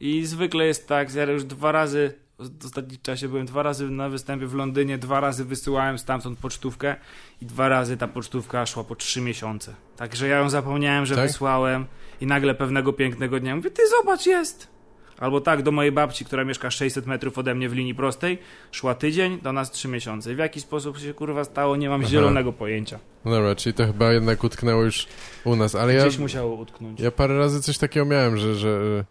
[0.00, 4.08] I zwykle jest tak, ja już dwa razy, w ostatnim czasie byłem dwa razy na
[4.08, 6.96] występie w Londynie, dwa razy wysyłałem stamtąd pocztówkę
[7.42, 9.74] i dwa razy ta pocztówka szła po trzy miesiące.
[9.96, 11.26] Także ja ją zapomniałem, że Tak?
[11.26, 11.86] wysłałem
[12.20, 14.76] i nagle pewnego pięknego dnia mówię, ty zobacz, jest!
[15.18, 18.38] Albo tak, do mojej babci, która mieszka 600 metrów ode mnie w linii prostej,
[18.72, 20.34] szła tydzień, do nas trzy miesiące.
[20.34, 22.10] W jaki sposób się kurwa stało, nie mam Aha.
[22.10, 22.98] zielonego pojęcia.
[23.24, 25.06] No dobra, czyli to chyba jednak utknęło już
[25.44, 26.02] u nas, ale ja...
[26.02, 27.00] Gdzieś musiało utknąć.
[27.00, 29.04] Ja parę razy coś takiego miałem, że, że,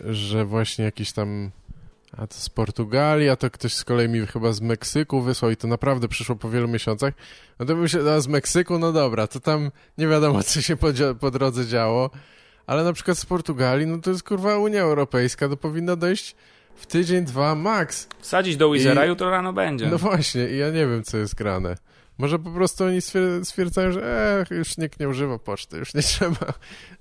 [0.00, 1.50] że właśnie jakiś tam.
[2.16, 5.56] A to z Portugalii, a to ktoś z kolei mi chyba z Meksyku wysłał i
[5.56, 7.14] to naprawdę przyszło po wielu miesiącach.
[7.58, 10.76] No to bym się, a z Meksyku, no dobra, to tam nie wiadomo, co się
[10.76, 10.88] po,
[11.20, 12.10] po drodze działo.
[12.66, 16.36] Ale na przykład z Portugalii, no to jest kurwa Unia Europejska, to powinno dojść
[16.76, 18.08] w tydzień, dwa max.
[18.20, 19.86] Wsadzić do Wizera, I- jutro rano będzie.
[19.86, 21.76] No właśnie, i ja nie wiem, co jest grane.
[22.18, 24.00] Może po prostu oni stwier- stwierdzają, że
[24.50, 26.46] e, już nikt nie używa poczty, już nie trzeba.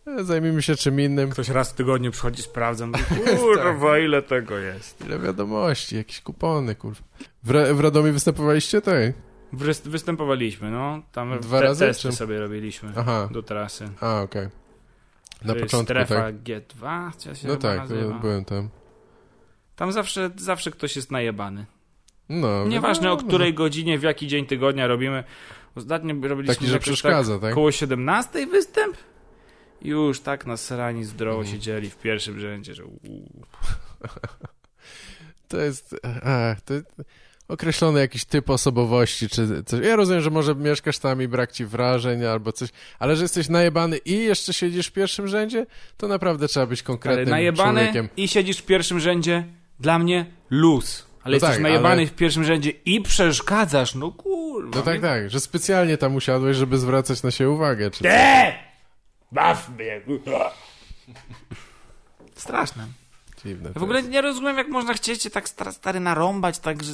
[0.07, 1.29] E, zajmijmy się czym innym.
[1.29, 5.05] Ktoś raz w tygodniu przychodzi, sprawdzam, mówi, kurwa, ile tego jest.
[5.05, 7.01] Ile wiadomości, jakieś kupony, kurwa.
[7.43, 8.81] W, Ra- w Radomiu występowaliście?
[8.81, 9.13] Tej?
[9.53, 11.01] Wys- Występowaliśmy, no.
[11.11, 13.89] Tam Dwa te, razy, testy czy- sobie robiliśmy Aha, do trasy.
[14.01, 14.47] a okej.
[15.41, 16.35] Na To jest początku, strefa tak.
[16.35, 18.19] G2, co się No tak, nazywa.
[18.19, 18.69] byłem tam.
[19.75, 21.65] Tam zawsze, zawsze ktoś jest najebany.
[22.29, 25.23] No, Nieważne o no, której godzinie, w jaki dzień tygodnia robimy.
[25.75, 27.53] Ostatnio robiliśmy Taki, że jakoś przeszkadza, tak, tak?
[27.53, 28.97] Koło 17 występ?
[29.81, 31.55] Już tak nasrani zdrowo Mhm.
[31.55, 32.83] siedzieli w pierwszym rzędzie, że.
[35.47, 36.73] To jest, ach, to
[37.47, 39.85] określony jakiś typ osobowości, czy coś.
[39.85, 43.49] Ja rozumiem, że może mieszkasz tam i brak ci wrażeń albo coś, ale że jesteś
[43.49, 45.65] najebany i jeszcze siedzisz w pierwszym rzędzie,
[45.97, 48.09] to naprawdę trzeba być Ale konkretnym najebany człowiekiem.
[48.17, 49.43] i siedzisz w pierwszym rzędzie,
[49.79, 51.07] dla mnie luz.
[51.23, 54.77] Ale No jesteś tak, najebany ale- w pierwszym rzędzie i przeszkadzasz, no kurwa.
[54.77, 57.91] No tak, tak, że specjalnie tam usiadłeś, żeby zwracać na siebie uwagę.
[57.91, 58.03] Czy...
[58.03, 58.53] Te!
[59.31, 60.01] Baw mnie.
[62.35, 62.87] Straszne.
[63.45, 66.83] Dziwne Ja w ogóle nie rozumiem, jak można chcieć cię tak star- stary narąbać, tak,
[66.83, 66.93] że...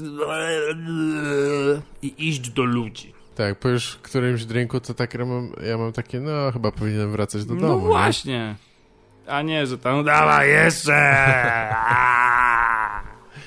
[2.01, 3.13] I iść do ludzi.
[3.35, 7.11] Tak, po już którymś drinku to tak ja mam, ja mam takie, no chyba powinienem
[7.11, 7.67] wracać do domu.
[7.67, 7.85] No nie?
[7.87, 8.55] właśnie.
[9.27, 10.93] A nie, że tam dawaj jeszcze!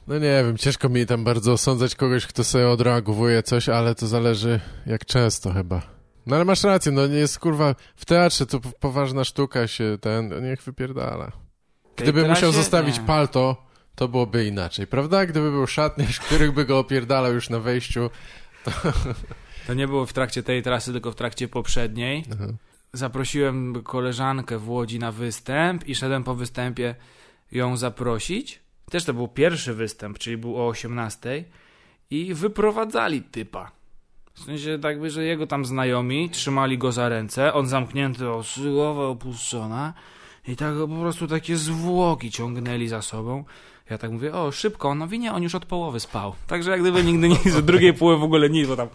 [0.07, 4.07] No nie wiem, ciężko mi tam bardzo osądzać kogoś, kto sobie odreagowuje coś, ale to
[4.07, 5.83] zależy jak często chyba.
[6.27, 10.29] No ale masz rację, no nie jest kurwa, w teatrze to poważna sztuka się ten,
[10.29, 11.33] no niech wypierdala.
[11.97, 13.05] Gdyby musiał zostawić Nie.
[13.05, 15.27] palto, to byłoby inaczej, prawda?
[15.27, 18.11] Gdyby był szatniarz, których by go opierdalał już na wejściu.
[19.67, 22.25] To nie było w trakcie tej trasy, tylko w trakcie poprzedniej.
[22.33, 22.45] Aha.
[22.93, 26.95] Zaprosiłem koleżankę w Łodzi na występ i szedłem po występie
[27.53, 28.62] ją zaprosić.
[28.93, 31.45] Też to był pierwszy występ, czyli był o 18
[32.11, 33.71] i wyprowadzali typa.
[34.35, 38.45] W sensie tak by, że jego tam znajomi trzymali go za ręce, on zamknięty, o
[38.73, 39.95] głowa opuszczona
[40.49, 43.45] i tak po prostu takie zwłoki ciągnęli za sobą.
[43.91, 46.35] Ja tak mówię, o szybko, no winie, on już od połowy spał.
[46.47, 48.89] Także jak gdyby nigdy nic, z drugiej połowy w ogóle nic, bo tam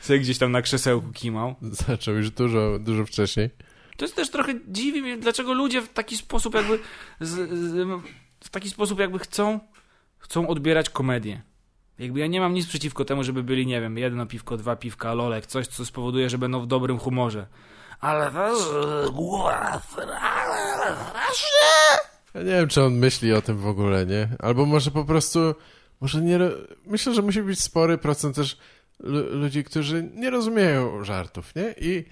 [0.00, 1.54] sobie gdzieś tam na krzesełku kimał.
[1.62, 3.50] Zaczął już dużo, dużo wcześniej.
[3.96, 6.78] To jest też trochę dziwi mnie, dlaczego ludzie w taki sposób jakby
[7.20, 8.02] z, z,
[8.44, 9.60] w taki sposób jakby chcą
[10.18, 11.42] chcą odbierać komedię.
[11.98, 15.14] Jakby ja nie mam nic przeciwko temu, żeby byli, nie wiem, jedno piwko, dwa piwka,
[15.14, 17.46] lolek, coś, co spowoduje, że będą w dobrym humorze.
[18.00, 18.58] Ale też
[22.34, 24.28] Ja nie wiem, czy on myśli o tym w ogóle, nie?
[24.38, 25.54] Albo może po prostu,
[26.00, 26.38] może nie...
[26.86, 28.58] Myślę, że musi być spory procent też
[29.00, 31.74] lu- ludzi, którzy nie rozumieją żartów, nie?
[31.80, 32.04] I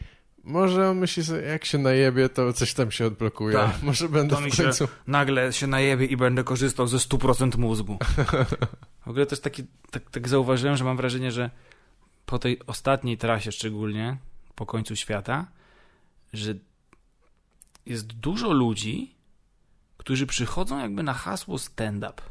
[0.51, 3.57] może on myśli sobie, jak się najebie, to coś tam się odblokuje.
[3.57, 3.83] Tak.
[3.83, 4.89] Może będę To w się końcu...
[5.07, 7.99] nagle się najebie i będę korzystał ze 100% mózgu.
[9.07, 11.51] W ogóle też taki, tak, tak zauważyłem, że mam wrażenie, że
[12.27, 14.17] po tej ostatniej trasie szczególnie,
[14.55, 15.47] po końcu świata,
[16.33, 16.55] że
[17.87, 19.15] jest dużo ludzi,
[19.97, 22.23] którzy przychodzą jakby na hasło stand-up.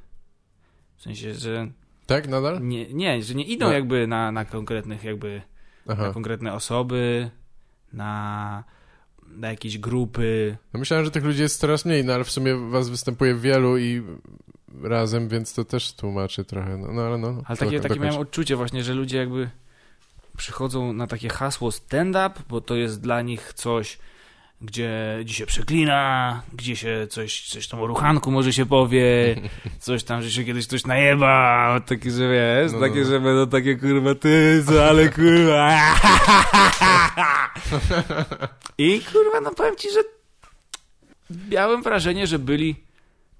[0.97, 1.67] W sensie, że
[2.05, 2.67] Tak, nadal?
[2.67, 3.73] nie, nie, że nie idą No.
[3.73, 5.41] jakby na, na konkretnych jakby,
[5.85, 7.29] na konkretne osoby,
[7.93, 8.63] na,
[9.27, 12.55] na jakieś grupy, No myślałem, że tych ludzi jest coraz mniej, no ale w sumie
[12.55, 14.03] was występuje wielu i
[14.83, 16.77] razem, więc to też tłumaczy trochę.
[16.77, 17.41] No, no ale no.
[17.45, 19.49] Ale takie, takie miałem odczucie właśnie, że ludzie jakby
[20.37, 23.97] przychodzą na takie hasło stand-up, bo to jest dla nich coś,
[24.61, 29.05] gdzie, gdzie się przeklina, gdzie się coś, coś tam o ruchanku może się powie,
[29.79, 33.05] coś tam, że się kiedyś coś najeba, takie, że wiesz, No, takie, no.
[33.05, 35.79] że będą takie kurwa ty, ale kurwa.
[38.77, 39.99] I kurwa, no powiem ci, że
[41.51, 42.75] miałem wrażenie, że byli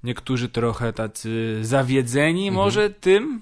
[0.04, 2.54] niektórzy trochę tacy zawiedzeni Mhm.
[2.66, 3.42] może tym,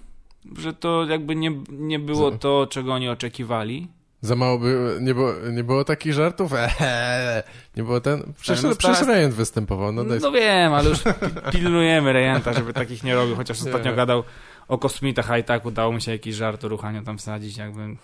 [0.58, 3.88] że to jakby nie, nie było to, czego oni oczekiwali.
[4.28, 6.52] Za mało by, nie było, nie było takich żartów?
[6.58, 7.44] Eee,
[7.78, 8.34] nie było ten...
[8.40, 11.12] Przecież, no przecież teraz- Rejent występował, no daj No wiem, ale już pi-
[11.60, 14.24] pilnujemy Rejenta, żeby takich nie robił, chociaż ostatnio gadał
[14.68, 17.96] o kosmitach, a i tak udało mu się jakiś żart o ruchaniu tam wsadzić, jakby...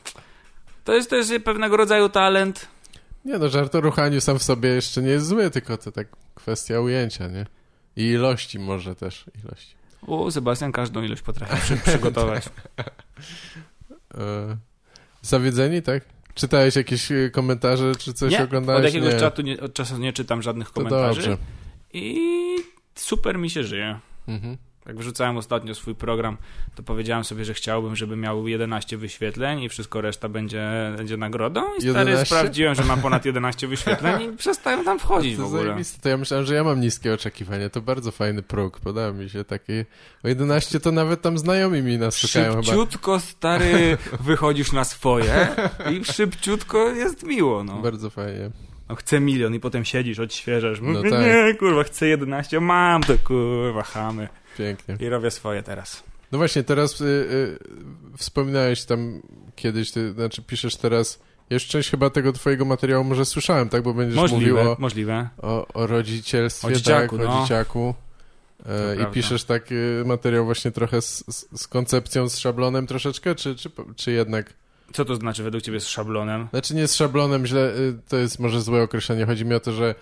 [0.84, 2.67] To jest też pewnego rodzaju talent.
[3.26, 6.07] Nie no, żart o ruchaniu sam w sobie jeszcze nie jest zły, tylko to tak
[6.36, 7.45] kwestia ujęcia, nie?
[7.95, 9.76] I ilości może też, ilości.
[10.32, 12.43] Sebastian każdą ilość potrafi przy, przygotować.
[14.17, 14.57] E,
[15.24, 16.05] zawiedzeni, tak?
[16.34, 18.80] Czytałeś jakieś e, komentarze, czy coś nie, oglądałeś?
[18.80, 19.19] od jakiegoś nie.
[19.19, 21.21] czatu nie, od czasu nie czytam żadnych To komentarzy.
[21.21, 21.38] dobrze.
[21.93, 22.17] I
[22.95, 23.99] super mi się żyje.
[24.28, 24.57] Mhm.
[24.86, 26.38] Jak wrzucałem ostatnio swój program,
[26.76, 31.62] to powiedziałem sobie, że chciałbym, żeby miał 11 wyświetleń i wszystko reszta będzie, będzie nagrodą.
[31.78, 32.26] I stary 11?
[32.26, 35.64] sprawdziłem, że ma ponad 11 wyświetleń i przestałem tam wchodzić w ogóle.
[35.64, 36.02] zajebiste.
[36.02, 37.70] To ja myślałem, że ja mam niskie oczekiwania.
[37.70, 38.80] To bardzo fajny próg.
[38.80, 39.74] Podoba mi się taki.
[40.24, 42.64] O 11 to nawet tam znajomi mi nas szukają chyba.
[42.64, 45.48] Szybciutko, stary, wychodzisz na swoje
[45.92, 47.82] i szybciutko jest miło, no.
[47.82, 48.50] Bardzo fajnie.
[48.90, 50.80] no chcę milion i potem siedzisz, odświeżasz.
[50.82, 51.12] No tak.
[51.12, 54.28] Nie, kurwa, chcę 11, mam to, kurwa, chamy.
[54.58, 54.97] Pięknie.
[54.99, 56.04] I robię swoje teraz.
[56.32, 59.22] No właśnie, teraz y, y, wspominałeś tam
[59.56, 61.20] kiedyś, ty, znaczy piszesz teraz.
[61.49, 63.84] Jeszcze część chyba tego twojego materiału może słyszałem, tak?
[63.84, 65.30] Bo będziesz mówił Możliwe, o, możliwe.
[65.41, 67.28] o, o rodzicielstwie, O dzieciaku, tak?
[67.28, 67.39] no.
[67.39, 67.95] O dzieciaku.
[68.66, 69.14] E, I prawda.
[69.14, 69.76] piszesz taki
[70.06, 71.24] materiał właśnie trochę z,
[71.54, 74.54] z, koncepcją, z szablonem troszeczkę, czy, czy, czy jednak...
[74.93, 76.47] Co to znaczy według ciebie z szablonem?
[76.49, 79.26] Znaczy nie z szablonem, źle, y, to jest może złe określenie.
[79.26, 79.95] Chodzi mi o to, że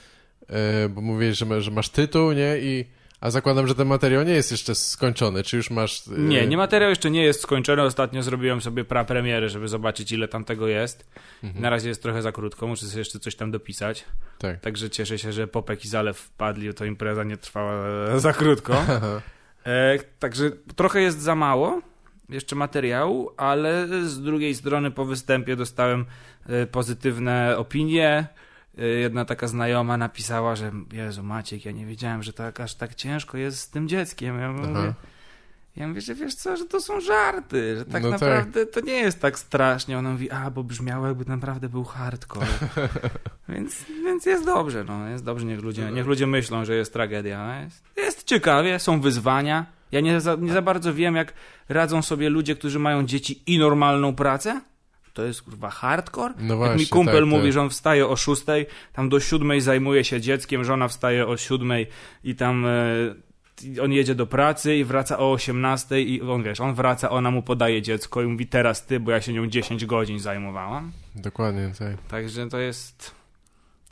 [0.86, 2.58] y, bo mówiłeś, że, że masz tytuł, nie?
[2.60, 2.86] I,
[3.22, 5.43] a zakładam, że ten materiał nie jest jeszcze skończony.
[5.43, 6.07] Czy już masz...
[6.07, 7.82] y, Nie, nie materiał jeszcze nie jest skończony.
[7.82, 11.05] Ostatnio zrobiłem sobie prapremierę, żeby zobaczyć ile tam tego jest.
[11.43, 11.61] Mhm.
[11.61, 14.05] Na razie jest trochę za krótko, muszę sobie jeszcze coś tam dopisać.
[14.38, 14.59] Tak.
[14.59, 18.74] Także cieszę się, że Popek i Zalew wpadli, to impreza nie trwała e, za krótko.
[19.65, 21.82] E, także trochę jest za mało
[22.30, 26.05] jeszcze materiału, ale z drugiej strony po występie dostałem
[26.47, 28.28] e, pozytywne opinie.
[28.78, 32.95] E, Jedna taka znajoma napisała, że Jezu Maciek, ja nie wiedziałem, że tak aż tak
[32.95, 34.39] ciężko jest z tym dzieckiem.
[34.39, 34.93] Ja mówię, Aha.
[35.76, 38.22] ja mówię, że wiesz co, że to są żarty, że tak No tak.
[38.22, 39.97] naprawdę to nie jest tak strasznie.
[39.97, 42.47] Ona mówi, a bo brzmiało jakby naprawdę był hardcore.
[43.49, 47.47] więc, więc jest dobrze, no, jest dobrze, niech ludzie, niech ludzie myślą, że jest tragedia.
[47.47, 49.65] No, jest, jest ciekawie, są wyzwania.
[49.91, 51.34] Ja nie za, nie za bardzo wiem, jak
[51.69, 54.61] radzą sobie ludzie, którzy mają dzieci i normalną pracę.
[55.14, 56.34] To jest kurwa hardcore.
[56.38, 57.53] No Jak właśnie, mi kumpel tak, mówi, tak.
[57.53, 61.88] że on wstaje o szóstej, tam do siódmej zajmuje się dzieckiem, żona wstaje o siódmej
[62.24, 66.74] i tam e, on jedzie do pracy i wraca o 18 i on wiesz, on
[66.76, 70.20] wraca, ona mu podaje dziecko i mówi teraz ty, bo ja się nią 10 godzin
[70.20, 70.91] zajmowałam.
[71.16, 71.97] Dokładnie, tak.
[72.07, 73.16] Także to jest,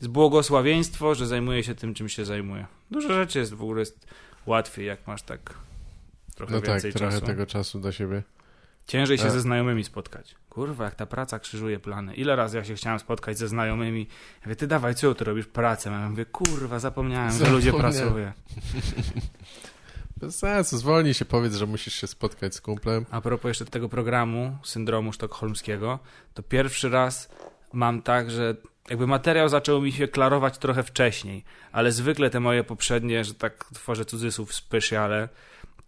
[0.01, 2.65] jest błogosławieństwo, że zajmuje się tym, czym się zajmuje.
[2.91, 4.07] Dużo rzeczy jest w ogóle jest
[4.45, 5.53] łatwiej, jak masz tak
[6.35, 7.25] trochę No tak, więcej trochę czasu.
[7.25, 8.23] tego czasu do siebie.
[8.87, 9.31] Ciężej się E.
[9.31, 10.35] ze znajomymi spotkać.
[10.59, 12.15] Kurwa, jak ta praca krzyżuje plany.
[12.15, 13.99] Ile razy ja się chciałem spotkać ze znajomymi.
[14.01, 15.89] Ja mówię, ty dawaj, co ty robisz pracę?
[15.89, 18.09] Ja mówię, kurwa, zapomniałem, że ludzie Zapomniałem.
[18.09, 18.31] pracują.
[20.17, 23.05] Bez sensu, zwolnij się, powiedz, że musisz się spotkać z kumplem.
[23.11, 25.99] A propos jeszcze tego programu syndromu sztokholmskiego,
[26.33, 27.29] to pierwszy raz
[27.73, 28.55] mam tak, że
[28.89, 33.65] jakby materiał zaczął mi się klarować trochę wcześniej, ale zwykle te moje poprzednie, że tak
[33.73, 35.29] tworzę cudzysłów specjale,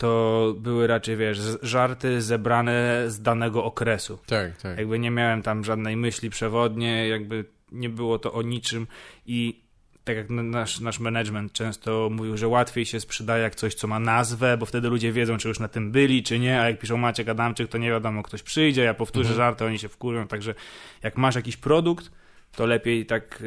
[0.02, 4.20] to były raczej, wiesz, żarty zebrane z danego okresu.
[4.26, 4.78] Tak, tak.
[4.78, 8.88] Jakby nie miałem tam żadnej myśli przewodniej, jakby nie było to o niczym
[9.26, 9.62] i
[10.04, 14.00] tak jak nasz, nasz management często mówił, że łatwiej się sprzedaje jak coś, co ma
[14.00, 16.98] nazwę, bo wtedy ludzie wiedzą, czy już na tym byli, czy nie, a jak piszą
[16.98, 19.38] Maciek Adamczyk, to nie wiadomo, ktoś przyjdzie, ja powtórzę Mhm.
[19.38, 20.56] żarty, oni się wkurwią, także
[21.04, 22.12] jak masz jakiś produkt,
[22.56, 23.44] to lepiej tak,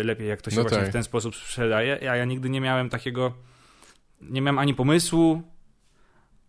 [0.00, 0.88] e, lepiej jak to się No właśnie tak.
[0.88, 3.32] w ten sposób sprzedaje, a ja nigdy nie miałem takiego,
[4.22, 5.42] nie miałem ani pomysłu,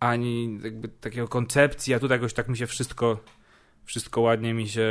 [0.00, 3.24] ani jakby takiego koncepcji, a tutaj jakoś tak mi się wszystko,
[3.84, 4.88] wszystko ładnie mi się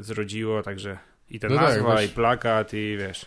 [0.00, 0.98] zrodziło, także
[1.30, 3.26] i ta No tak, nazwa, weź- i plakat, i wiesz.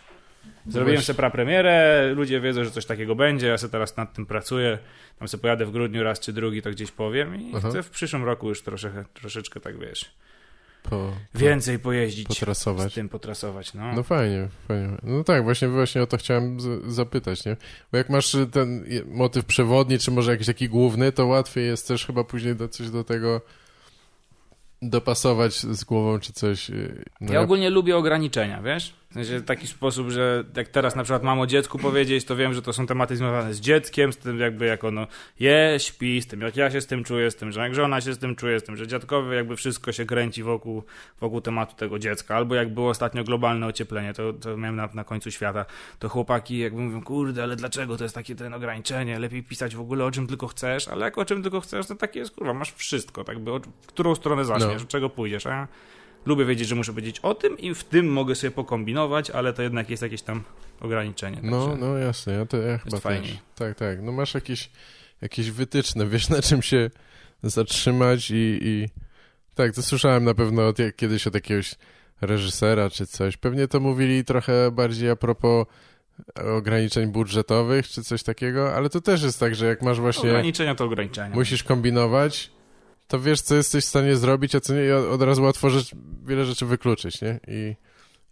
[0.66, 4.26] Zrobiłem weź- sobie prapremierę, ludzie wiedzą, że coś takiego będzie, ja sobie teraz nad tym
[4.26, 4.78] pracuję,
[5.18, 7.68] tam sobie pojadę w grudniu raz czy drugi, to gdzieś powiem i Aha.
[7.68, 10.14] chcę w przyszłym roku już troszeczkę, troszeczkę tak, wiesz,
[10.82, 12.94] Po, więcej pojeździć, z potrasować.
[12.94, 13.92] tym potrasować, no.
[13.92, 14.88] No fajnie, fajnie.
[15.02, 17.56] No tak, właśnie, właśnie o to chciałem z- zapytać, nie?
[17.92, 21.88] Bo jak masz y, ten motyw przewodni, czy może jakiś taki główny, to łatwiej jest
[21.88, 23.40] też chyba później do, coś do tego
[24.82, 26.70] dopasować z głową, czy coś.
[26.70, 28.94] y, No Ja ogólnie lubię ograniczenia, wiesz?
[29.12, 32.36] W sensie w taki sposób, że jak teraz na przykład mam o dziecku powiedzieć, to
[32.36, 35.06] wiem, że to są tematy związane z dzieckiem, z tym jakby jak ono
[35.40, 38.00] je, śpi, z tym jak ja się z tym czuję, z tym, że jak żona
[38.00, 40.82] się z tym czuje, z tym, że dziadkowy jakby wszystko się kręci wokół,
[41.20, 42.36] wokół tematu tego dziecka.
[42.36, 45.64] Albo jak było ostatnio globalne ocieplenie, to, to miałem na, na końcu świata,
[45.98, 49.18] to chłopaki jakby mówią, kurde, ale dlaczego to jest takie ten ograniczenie?
[49.18, 51.94] Lepiej pisać w ogóle o czym tylko chcesz, ale jak o czym tylko chcesz, to
[51.94, 53.50] takie jest, kurwa, masz wszystko, tak by,
[53.82, 54.88] w którą stronę zaczniesz, No.
[54.88, 55.68] czego pójdziesz, a ja
[56.26, 59.62] lubię wiedzieć, że muszę powiedzieć o tym i w tym mogę sobie pokombinować, ale to
[59.62, 60.42] jednak jest jakieś tam
[60.80, 61.38] ograniczenie.
[61.42, 63.32] No, także- no jasne, ja, to, ja chyba fajniej.
[63.32, 63.40] też.
[63.54, 64.02] Tak, tak.
[64.02, 64.70] No masz jakieś,
[65.20, 66.90] jakieś wytyczne, wiesz na czym się
[67.42, 68.88] zatrzymać i, i...
[69.54, 71.74] Tak, to słyszałem na pewno od, kiedyś od jakiegoś
[72.20, 73.36] reżysera czy coś.
[73.36, 75.66] Pewnie to mówili trochę bardziej a propos
[76.56, 80.30] ograniczeń budżetowych czy coś takiego, ale to też jest tak, że jak masz właśnie...
[80.30, 81.34] Ograniczenia to ograniczenia.
[81.34, 82.50] musisz kombinować,
[83.12, 85.90] to wiesz, co jesteś w stanie zrobić, a co nie, od razu łatwo rzecz,
[86.26, 87.40] wiele rzeczy wykluczyć, nie?
[87.48, 87.76] I,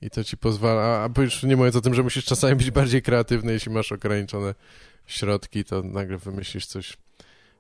[0.02, 2.70] I to ci pozwala, a, a już nie mówiąc o tym, że musisz czasami być
[2.70, 4.54] bardziej kreatywny, jeśli masz ograniczone
[5.06, 6.96] środki, to nagle wymyślisz coś,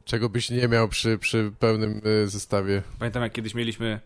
[0.04, 2.82] czego byś nie miał przy, przy pełnym y, zestawie.
[2.98, 4.00] Pamiętam, jak kiedyś mieliśmy,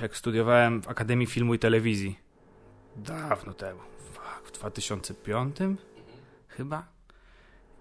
[0.00, 2.18] jak studiowałem w Akademii Filmu i Telewizji.
[2.96, 3.80] Dawno temu.
[4.44, 5.56] W 2005
[6.48, 6.86] chyba.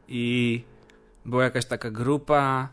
[0.08, 0.64] I
[1.26, 2.70] była jakaś taka grupa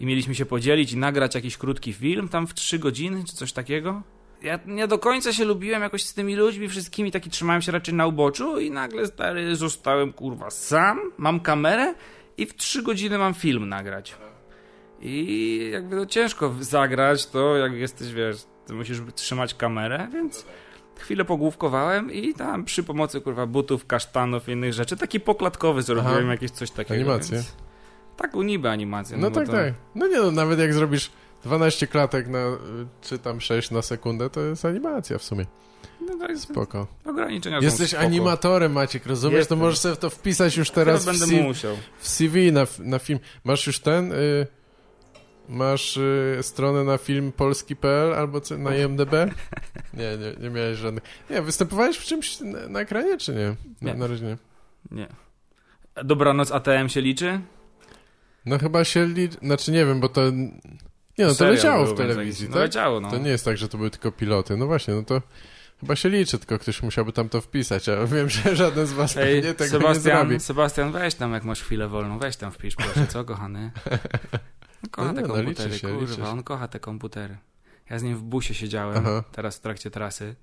[0.00, 3.52] i mieliśmy się podzielić i nagrać jakiś krótki film tam w 3 godziny czy coś
[3.52, 4.02] takiego.
[4.42, 7.94] Ja nie do końca się lubiłem jakoś z tymi ludźmi wszystkimi, taki trzymałem się raczej
[7.94, 11.94] na uboczu i nagle stary zostałem kurwa sam, mam kamerę
[12.36, 14.16] i w 3 godziny mam film nagrać.
[15.00, 18.36] I jakby to ciężko zagrać to, jak jesteś, wiesz,
[18.66, 20.46] ty musisz trzymać kamerę, więc
[20.98, 26.22] chwilę pogłówkowałem i tam przy pomocy, kurwa, butów, kasztanów i innych rzeczy, taki poklatkowy zrobiłem
[26.22, 26.32] Aha.
[26.32, 26.94] jakieś coś takiego.
[26.94, 27.36] Animację.
[27.36, 27.67] Więc...
[28.18, 29.16] Taką niby animację.
[29.16, 29.52] No, bo tak, to...
[29.52, 29.74] tak.
[29.94, 31.10] No nie no, nawet jak zrobisz
[31.44, 32.38] 12 klatek na,
[33.00, 35.46] czy tam 6 na sekundę, to jest animacja w sumie.
[36.00, 36.86] No tak, Spoko.
[37.04, 38.06] ograniczenia Jesteś są spoko.
[38.06, 39.38] animatorem, Maciek, rozumiesz?
[39.38, 39.58] Jestem.
[39.58, 41.76] To możesz sobie to wpisać już teraz w, będę C- musiał.
[41.98, 43.18] w CV na, na film.
[43.44, 44.12] Masz już ten?
[44.12, 44.46] Y,
[45.48, 49.12] masz y, stronę na film polski.pl albo co, na IMDB?
[49.94, 51.02] Nie, nie, nie miałeś żadnych.
[51.30, 53.54] Nie, występowałeś w czymś na, na ekranie, czy nie?
[53.82, 53.98] Na, Nie.
[53.98, 54.36] na razie nie.
[54.90, 55.08] Nie.
[56.04, 57.40] Dobranoc ATM się liczy?
[58.46, 59.28] No chyba się li...
[59.42, 60.30] Znaczy nie wiem, bo to...
[60.30, 62.54] Nie no, to Serial leciało w telewizji, tak?
[62.54, 63.10] No leciało, no.
[63.10, 64.56] To nie jest tak, że to były tylko piloty.
[64.56, 65.22] No właśnie, no to
[65.80, 69.16] chyba się liczy, tylko ktoś musiałby tam to wpisać, a wiem, że żaden z was
[69.16, 70.40] Ej, pewnie tego nie Sebastian, zrobi.
[70.40, 73.70] Sebastian, weź tam, jak masz chwilę wolną, weź tam wpisz, proszę, co, kochany?
[74.82, 77.36] On kocha No nie, te no, komputery, liczy się, kurwa, liczy on kocha te komputery.
[77.90, 79.24] Ja z nim w busie siedziałem, Aha.
[79.32, 80.34] teraz w trakcie trasy,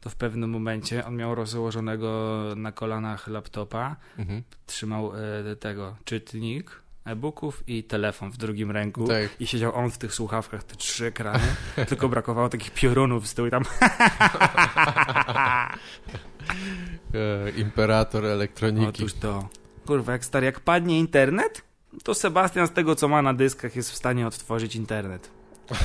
[0.00, 4.42] to w pewnym momencie on miał rozłożonego na kolanach laptopa, Mhm.
[4.66, 5.12] trzymał
[5.50, 9.40] e, tego, czytnik e-booków i telefon w drugim ręku Tak.
[9.40, 11.44] i siedział on w tych słuchawkach, te trzy ekrany,
[11.88, 13.64] tylko brakowało takich piorunów z tyłu i tam
[17.14, 18.88] E, imperator elektroniki.
[18.88, 19.48] Otóż to.
[19.86, 21.62] Kurwa, jak stary, jak padnie internet,
[22.04, 25.30] to Sebastian z tego, co ma na dyskach, jest w stanie odtworzyć internet.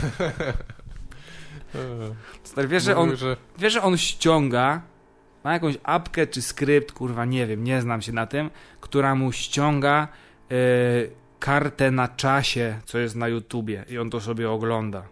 [2.44, 3.38] Stary, wiesz, że on, że...
[3.58, 4.82] wiesz, że on ściąga
[5.44, 8.50] ma jakąś apkę czy skrypt, kurwa, nie wiem, nie znam się na tym,
[8.82, 10.08] która mu ściąga
[11.40, 15.04] kartę na czasie, co jest na YouTubie i on to sobie ogląda.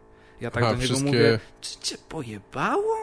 [0.41, 2.95] Ja tak Aha, do niego wszystkie- mówię, czy cię pojebało?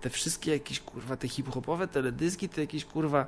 [0.00, 3.26] Te wszystkie jakieś, kurwa, te hip-hopowe teledyski, te jakieś, kurwa,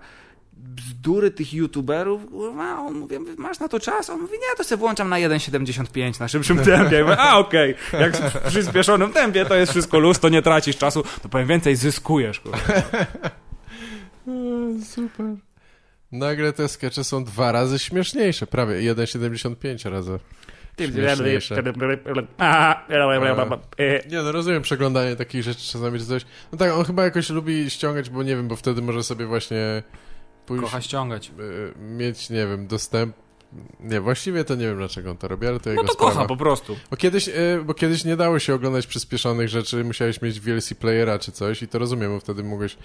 [0.52, 4.10] bzdury tych youtuberów, kurwa, on mówi, masz na to czas?
[4.10, 6.96] On mówi, nie, to sobie włączam na 1,75 na szybszym tempie.
[6.96, 10.76] Ja mówię, a okej, jak w przyspieszonym tempie to jest wszystko luz, to nie tracisz
[10.76, 12.58] czasu, to powiem więcej, zyskujesz, kurwa.
[14.94, 15.26] Super.
[16.12, 20.18] Nagle te skecze są dwa razy śmieszniejsze, prawie 1,75 razy.
[20.78, 21.62] Śmieszniejsze.
[24.10, 26.22] Nie no, rozumiem przeglądanie takich rzeczy czasami czy coś.
[26.52, 29.82] No tak, on chyba jakoś lubi ściągać, bo nie wiem, bo wtedy może sobie właśnie
[30.46, 31.30] pójść, Kocha ściągać.
[31.40, 33.14] y, mieć, nie wiem, dostęp...
[33.80, 36.12] Nie, właściwie to nie wiem, dlaczego on to robi, ale to No jego to sprawa.
[36.12, 36.76] kocha po prostu.
[36.90, 41.18] Bo kiedyś, y, bo kiedyś nie dało się oglądać przyspieszonych rzeczy, musiałeś mieć VLC playera
[41.18, 42.76] czy coś i to rozumiem, bo wtedy mogłeś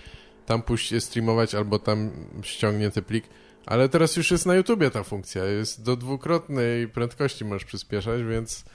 [0.46, 3.26] tam pójść streamować albo tam ściągnięty plik.
[3.66, 8.66] Ale teraz już jest na YouTubie ta funkcja, jest do dwukrotnej prędkości możesz przyspieszać, więc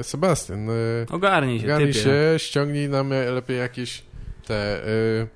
[0.00, 2.04] y, Sebastian, y, Ogarnij się, Ogarnij typie.
[2.04, 4.02] się, ściągnij nam lepiej jakieś
[4.46, 5.26] te y,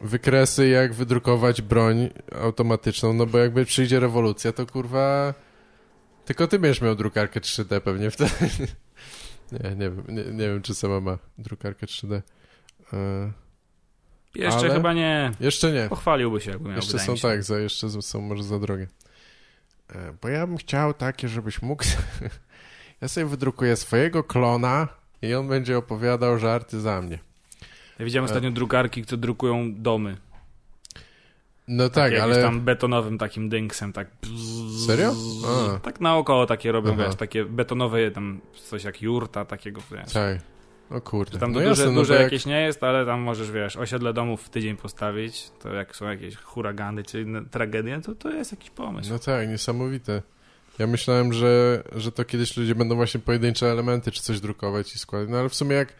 [0.00, 2.10] wykresy, jak wydrukować broń
[2.42, 5.34] automatyczną, no bo jakby przyjdzie rewolucja, to kurwa
[6.24, 8.30] tylko ty będziesz miał drukarkę 3D pewnie wtedy.
[9.52, 12.14] nie, nie wiem, nie, nie wiem, czy sama ma drukarkę 3D.
[12.14, 13.32] Y,
[14.34, 15.32] Jeszcze Ale- chyba nie.
[15.40, 15.88] jeszcze nie.
[15.88, 18.86] Pochwaliłby się, jakby miał, Jeszcze są tak, za, jeszcze są może za drogie.
[19.90, 21.84] E, Bo ja bym chciał takie, żebyś mógł...
[23.00, 24.88] ja sobie wydrukuję swojego klona
[25.22, 27.18] i on będzie opowiadał żarty za mnie.
[27.98, 30.16] Ja widziałem ostatnio drukarki, które drukują domy.
[31.68, 32.42] No tak, Jakimś ale...
[32.42, 34.08] tam betonowym takim dynksem, tak.
[34.86, 35.12] Serio?
[35.46, 35.78] A.
[35.78, 37.04] Tak naokoło takie robią, Aha.
[37.06, 40.12] wiesz, takie betonowe, tam coś jak jurta takiego, wiesz.
[40.12, 40.38] Tak.
[40.94, 41.32] O kurde.
[41.32, 43.76] Że tam no duże, jasne, no duże jak- jakieś nie jest, ale tam możesz, wiesz,
[43.76, 48.30] osiedle domów w tydzień postawić, to jak są jakieś huragany czy inne tragedie, to to
[48.30, 49.10] jest jakiś pomysł.
[49.10, 50.22] No tak, niesamowite.
[50.78, 54.98] Ja myślałem, że, że to kiedyś ludzie będą właśnie pojedyncze elementy czy coś drukować i
[54.98, 55.28] składać.
[55.28, 55.94] No ale w sumie jak,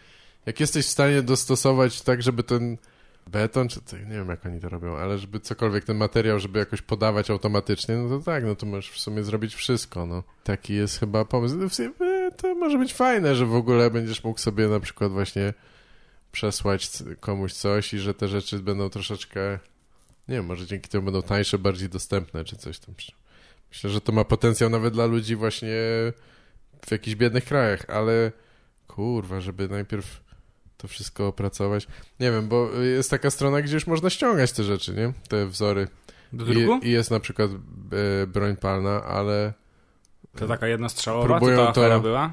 [0.47, 2.77] jak jesteś w stanie dostosować tak, żeby ten
[3.35, 6.59] beton, czy to, nie wiem jak oni to robią, ale żeby cokolwiek ten materiał, żeby
[6.59, 10.23] jakoś podawać automatycznie, no to tak, no to możesz w sumie zrobić wszystko, no.
[10.45, 11.57] Taki jest chyba pomysł.
[11.57, 15.13] No sumie, e, to może być fajne, że w ogóle będziesz mógł sobie na przykład
[15.13, 15.55] właśnie
[16.33, 16.89] przesłać
[17.21, 19.59] komuś coś i że te rzeczy będą troszeczkę,
[20.29, 22.95] nie wiem, może dzięki temu będą tańsze, bardziej dostępne, czy coś tam.
[23.71, 25.75] Myślę, że to ma potencjał nawet dla ludzi właśnie
[26.87, 28.33] w jakichś biednych krajach, ale
[28.87, 30.24] kurwa, żeby najpierw
[30.85, 31.87] to wszystko opracować.
[32.21, 35.13] Nie wiem, bo jest taka strona, gdzie już można ściągać te rzeczy, nie?
[35.29, 35.89] Te wzory.
[36.33, 36.79] Do druku?
[36.83, 37.51] I, i jest na przykład
[38.23, 39.53] e, broń palna, ale
[40.37, 42.33] To taka jednostrzałowa, Próbują to ta to- była?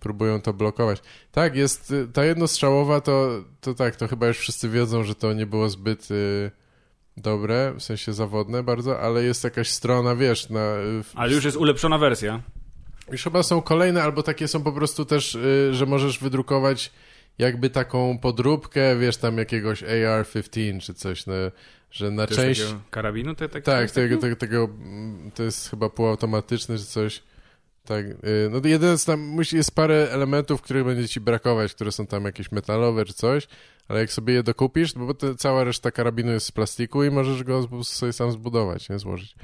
[0.00, 1.02] próbują to blokować.
[1.32, 3.28] Tak, jest y, ta jednostrzałowa, to,
[3.60, 6.50] to tak, to chyba już wszyscy wiedzą, że to nie było zbyt y,
[7.16, 10.60] dobre, w sensie zawodne bardzo, ale jest jakaś strona, wiesz, na...
[11.02, 12.40] w- Ale już jest ulepszona wersja.
[13.12, 16.92] Już chyba są kolejne, albo takie są po prostu też, y, że możesz wydrukować
[17.38, 21.34] jakby taką podróbkę, wiesz, tam jakiegoś AR-15 czy coś, no,
[21.90, 22.62] że na To część...
[22.90, 23.34] karabinu?
[23.34, 24.68] Te, te, Tak, te, tego, tego, tego,
[25.34, 27.22] to jest chyba półautomatyczny czy coś.
[27.84, 28.14] Tak, y,
[28.50, 32.06] no to jeden z tam, musi, jest parę elementów, których będzie ci brakować, które są
[32.06, 33.48] tam jakieś metalowe czy coś,
[33.88, 37.44] ale jak sobie je dokupisz, bo to cała reszta karabinu jest z plastiku i możesz
[37.44, 39.34] go sobie sam zbudować, nie, złożyć.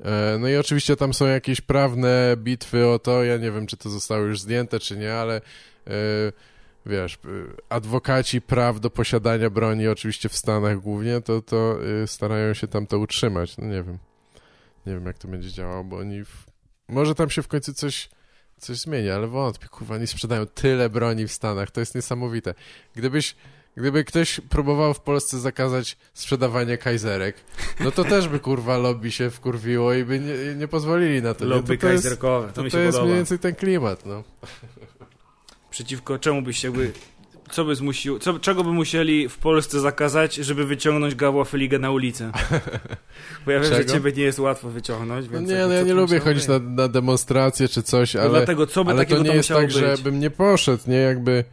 [0.00, 3.76] E, No i oczywiście tam są jakieś prawne bitwy o to, ja nie wiem, czy
[3.76, 5.36] to zostało już zdjęte, czy nie, ale
[5.86, 5.92] e,
[6.88, 7.18] wiesz, y,
[7.68, 12.86] adwokaci praw do posiadania broni, oczywiście w Stanach głównie, to, to y, starają się tam
[12.86, 13.58] to utrzymać.
[13.58, 13.98] No nie wiem.
[14.86, 16.24] Nie wiem, jak to będzie działało, bo oni...
[16.24, 16.46] W...
[16.88, 18.08] Może tam się w końcu coś,
[18.58, 22.54] coś zmieni, ale wątpię, kurwa, oni sprzedają tyle broni w Stanach, to jest niesamowite.
[22.94, 23.36] Gdybyś...
[23.76, 27.36] Gdyby ktoś próbował w Polsce zakazać sprzedawania kajzerek,
[27.80, 31.44] no to też by kurwa lobby się wkurwiło i by nie, nie pozwolili na to.
[31.44, 31.50] nie?
[31.50, 33.04] Lobby to, to jest, kajzerkowe, to, to, mi to się jest podoba.
[33.04, 34.24] mniej więcej ten klimat, no.
[35.78, 36.92] Przeciwko czemu byś jakby...
[37.50, 41.90] Co by zmusił, co, czego by musieli w Polsce zakazać, żeby wyciągnąć Gawła Feligę na
[41.90, 42.32] ulicę?
[43.46, 43.92] Bo ja wiem, że Czego?
[43.92, 45.50] ciebie nie jest łatwo wyciągnąć, No więc...
[45.50, 46.62] nie, jakby no ja nie tu lubię musiało chodzić być?
[46.62, 49.36] na, na demonstracje czy coś, No ale, dlatego co by ale takiego to nie tam
[49.36, 49.76] jest musiało tak, być?
[49.76, 51.44] żebym nie poszedł, nie jakby...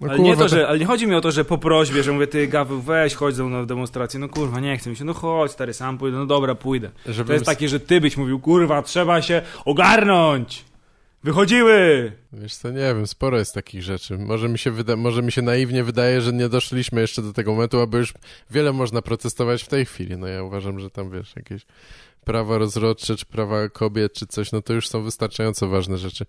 [0.00, 2.02] No ale, nie kurwa, to, że, ale nie chodzi mi o to, że po prośbie,
[2.02, 4.20] że mówię, ty Gaweł, weź, chodź ze mną na demonstrację.
[4.20, 5.04] No kurwa, nie chce mi się.
[5.04, 6.16] No chodź, stary, sam pójdę.
[6.18, 6.90] No dobra, pójdę.
[7.06, 10.69] żebym To jest takie, że ty byś mówił, kurwa, trzeba się ogarnąć!
[11.24, 12.12] Wychodziły!
[12.32, 14.18] Wiesz co, nie wiem, sporo jest takich rzeczy.
[14.18, 17.52] Może mi się, wyda- może mi się naiwnie wydaje, że nie doszliśmy jeszcze do tego
[17.52, 18.14] momentu, aby już
[18.50, 20.16] wiele można protestować w tej chwili.
[20.16, 21.66] No ja uważam, że tam, wiesz, jakieś
[22.24, 26.26] prawa rozrodcze, czy prawa kobiet, czy coś, no to już są wystarczająco ważne rzeczy.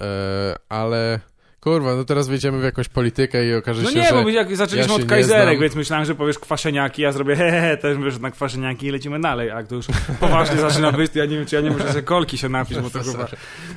[0.00, 1.20] E, ale
[1.60, 4.14] kurwa, no teraz wejdziemy w jakąś politykę i okaże No się, nie, że...
[4.14, 7.36] bo my jak zaczęliśmy ja od nie kajzerek, więc myślałem, że powiesz kwaszeniaki, ja zrobię
[7.40, 9.86] hehe, też wyszedł na kwaszeniaki i lecimy dalej, a to już
[10.20, 12.90] poważnie zaczyna być, ja nie wiem, czy ja nie muszę sobie kolki się napić, bo
[12.90, 13.28] to No chyba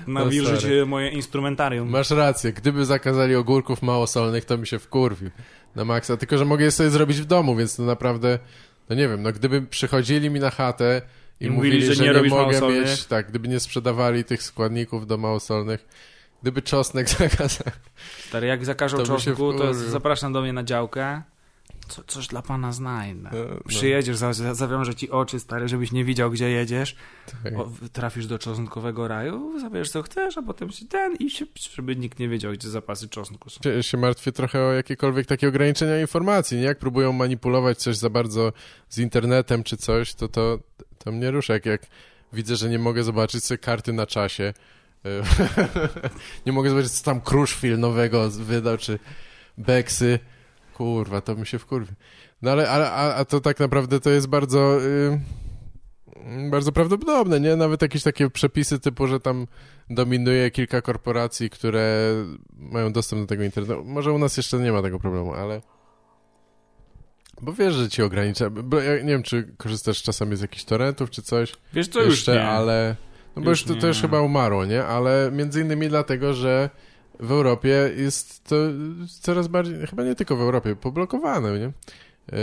[0.07, 1.89] nawilżyć e, moje instrumentarium.
[1.89, 5.29] Masz rację, gdyby zakazali ogórków małosolnych, to mi się wkurwił
[5.75, 8.39] na maksa, tylko że mogę je sobie zrobić w domu, więc to naprawdę,
[8.89, 11.01] no nie wiem, no gdyby przychodzili mi na chatę
[11.39, 15.07] i, mówili, mówili, że że, nie nie, mogę mieć, tak, gdyby nie sprzedawali tych składników
[15.07, 15.85] do małosolnych,
[16.43, 17.71] gdyby czosnek zakazali,
[18.27, 21.21] Stary, jak zakażą To czosnku, to zapraszam do mnie na działkę.
[21.87, 23.29] Co, coś dla pana znajdę.
[23.33, 23.59] No, no.
[23.67, 26.95] Przyjedziesz, za- zawiążę ci oczy, stary, żebyś nie widział, gdzie jedziesz.
[27.43, 27.53] tak.
[27.57, 31.95] O, trafisz do czosnkowego raju, zabierzesz co chcesz, a potem się ten i się, żeby
[31.95, 33.61] nikt nie wiedział, gdzie zapasy czosnku są.
[33.63, 36.63] się, się martwię trochę o jakiekolwiek takie ograniczenia informacji, nie?
[36.63, 38.53] Jak próbują manipulować coś za bardzo
[38.89, 40.59] z internetem czy coś, to to,
[40.97, 41.53] to mnie rusza.
[41.53, 41.81] Jak, jak
[42.33, 44.53] widzę, że nie mogę zobaczyć sobie karty na czasie,
[46.45, 48.99] nie mogę zobaczyć, co tam Kruszwil nowego wydał, czy
[49.57, 50.19] Beksy,
[50.73, 51.93] kurwa, to mi się wkurwi.
[52.41, 54.81] No ale, a, a to tak naprawdę to jest bardzo...
[54.81, 55.19] Y,
[56.51, 57.55] bardzo prawdopodobne, nie?
[57.55, 59.47] Nawet jakieś takie przepisy typu, że tam
[59.89, 62.13] dominuje kilka korporacji, które
[62.57, 63.85] mają dostęp do tego internetu.
[63.85, 65.61] Może u nas jeszcze nie ma tego problemu, ale...
[67.41, 68.49] Bo wiesz, że ci ogranicza.
[68.49, 71.53] Bo ja nie wiem, czy korzystasz czasami z jakichś torrentów czy coś.
[71.73, 72.47] Wiesz co, jeszcze, już nie.
[72.47, 72.95] ale...
[73.35, 74.83] No bo Już już, to, to już chyba umarło, nie?
[74.83, 76.69] Ale między innymi dlatego, że
[77.19, 78.55] w Europie jest to
[79.21, 81.71] coraz bardziej, chyba nie tylko w Europie, poblokowane, nie?
[82.31, 82.37] Yy,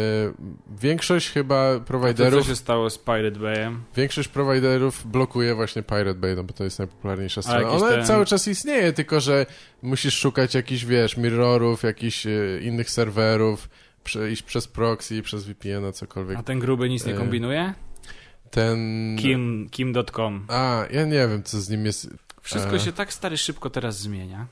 [0.81, 3.83] Większość chyba To co prowajderów się stało z Pirate Bayem?
[3.97, 7.69] Większość prowajderów blokuje właśnie Pirate Bay, no bo to jest najpopularniejsza strona.
[7.71, 9.47] Ona ten- cały czas istnieje, tylko że
[9.83, 12.31] musisz szukać jakichś, wiesz, mirrorów, jakichś e,
[12.63, 13.69] innych serwerów,
[14.05, 16.39] prze, iść przez proxy, przez VPN-a, cokolwiek.
[16.39, 17.75] A ten gruby nic nie E, kombinuje?
[18.51, 19.17] Ten...
[19.21, 20.45] Kim, kim.com.
[20.49, 22.11] A, ja nie wiem, co z nim jest.
[22.43, 22.81] Wszystko E.
[22.81, 24.47] się tak stary szybko teraz zmienia,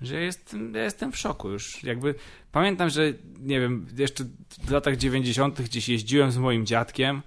[0.00, 1.84] że ja jestem, ja jestem w szoku już.
[1.84, 2.14] Jakby
[2.52, 4.24] pamiętam, że nie wiem, jeszcze
[4.64, 5.62] w latach 90.
[5.62, 7.22] gdzieś jeździłem z moim dziadkiem,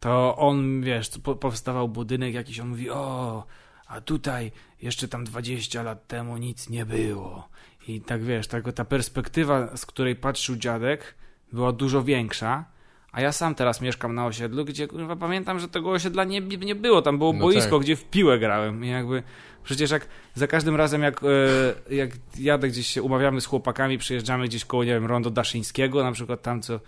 [0.00, 3.44] to on, wiesz, po, powstawał budynek jakiś, on mówi, o,
[3.86, 4.52] a tutaj
[4.82, 7.48] jeszcze tam 20 lat temu nic nie było.
[7.88, 11.14] I tak wiesz, tak, ta perspektywa, z której patrzył dziadek,
[11.52, 12.64] była dużo większa.
[13.12, 16.74] A ja sam teraz mieszkam na osiedlu, gdzie kurwa, pamiętam, że tego osiedla nie, nie
[16.74, 17.02] było.
[17.02, 17.80] Tam było No boisko, tak.
[17.80, 18.84] gdzie w piłę grałem.
[18.84, 19.22] I jakby
[19.64, 24.48] przecież jak za każdym razem, jak, e, jak jadę gdzieś się umawiamy z chłopakami, przyjeżdżamy
[24.48, 26.80] gdzieś koło, nie wiem, Rondo Daszyńskiego, na przykład tam co.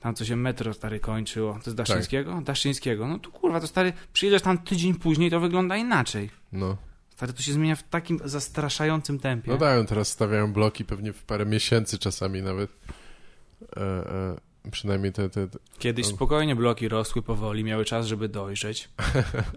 [0.00, 1.52] Tam co się metro stary kończyło.
[1.52, 2.40] To jest Daszyńskiego?
[2.44, 3.06] Daszyńskiego.
[3.08, 6.30] No to kurwa, to stary, przyjedziesz tam tydzień później, to wygląda inaczej.
[6.52, 6.76] No,
[7.08, 9.50] Stary, to się zmienia w takim zastraszającym tempie.
[9.50, 12.70] no dają, teraz stawiają bloki pewnie w parę miesięcy czasami nawet.
[13.76, 14.36] E, e,
[14.70, 15.58] przynajmniej te, te, te...
[15.78, 16.12] Kiedyś No.
[16.16, 18.88] spokojnie bloki rosły powoli, miały czas, żeby dojrzeć.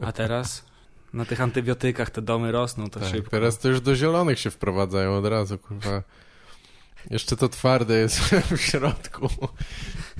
[0.02, 0.66] A teraz
[1.14, 3.32] na tych antybiotykach te domy rosną to Tak, szybko.
[3.32, 6.04] teraz to już do zielonych się wprowadzają od razu, kurwa.
[7.10, 8.20] Jeszcze to twarde jest
[8.58, 9.30] w środku.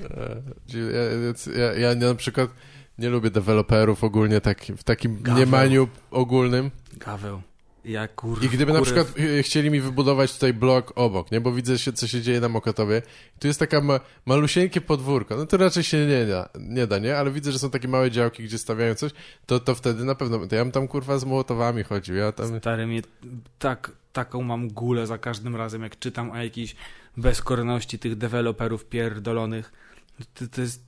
[0.00, 0.42] E,
[1.54, 2.50] Ja, ja, ja na przykład
[2.98, 5.34] nie lubię deweloperów ogólnie tak, w takim Gaweł.
[5.34, 6.70] mniemaniu ogólnym.
[6.96, 7.42] Gaweł.
[7.84, 8.44] Ja kur...
[8.44, 11.40] I gdyby na przykład y, chcieli mi wybudować tutaj blok obok, nie?
[11.40, 13.02] Bo widzę, się, co się dzieje na Mokotowie.
[13.38, 15.36] Tu jest taka ma, malusieńkie podwórko.
[15.36, 17.16] No to raczej się nie da, nie da, nie?
[17.16, 19.12] Ale widzę, że są takie małe działki, gdzie stawiają coś.
[19.46, 20.46] To, to wtedy na pewno...
[20.46, 22.16] To ja bym tam, kurwa, z Mołotowami chodził.
[22.16, 22.58] Ja tam...
[22.58, 23.02] Stary, mnie
[23.58, 26.76] tak, taką mam gulę za każdym razem, jak czytam o jakiejś
[27.16, 29.72] bezkorności tych deweloperów pierdolonych.
[30.34, 30.84] To, to jest...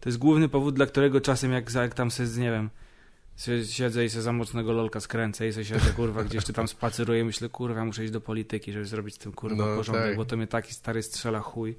[0.00, 2.70] To jest główny powód, dla którego czasem jak, jak tam se, nie wiem,
[3.70, 7.24] siedzę i se za mocnego lolka skręcę i se siedzę, kurwa, gdzieś czy tam spaceruję,
[7.24, 10.16] myślę, kurwa, muszę iść do polityki, żeby zrobić z tym, kurwa, No, porządek, tak.
[10.16, 11.76] bo to mnie taki stary strzela chuj.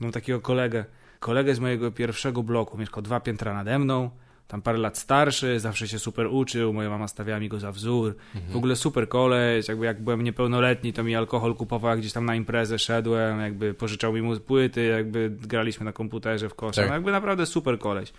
[0.00, 0.84] Mam takiego kolegę,
[1.20, 4.10] kolegę z mojego pierwszego bloku, mieszkał dwa piętra nade mną,
[4.48, 8.16] tam parę lat starszy, zawsze się super uczył, moja mama stawiała mi go za wzór.
[8.50, 12.34] W ogóle super koleś, jakby jak byłem niepełnoletni, to mi alkohol kupował, gdzieś tam na
[12.34, 16.80] imprezę szedłem, jakby pożyczał mi mu płyty, jakby graliśmy na komputerze w kosza.
[16.80, 16.88] Tak.
[16.88, 18.12] No jakby naprawdę super koleś.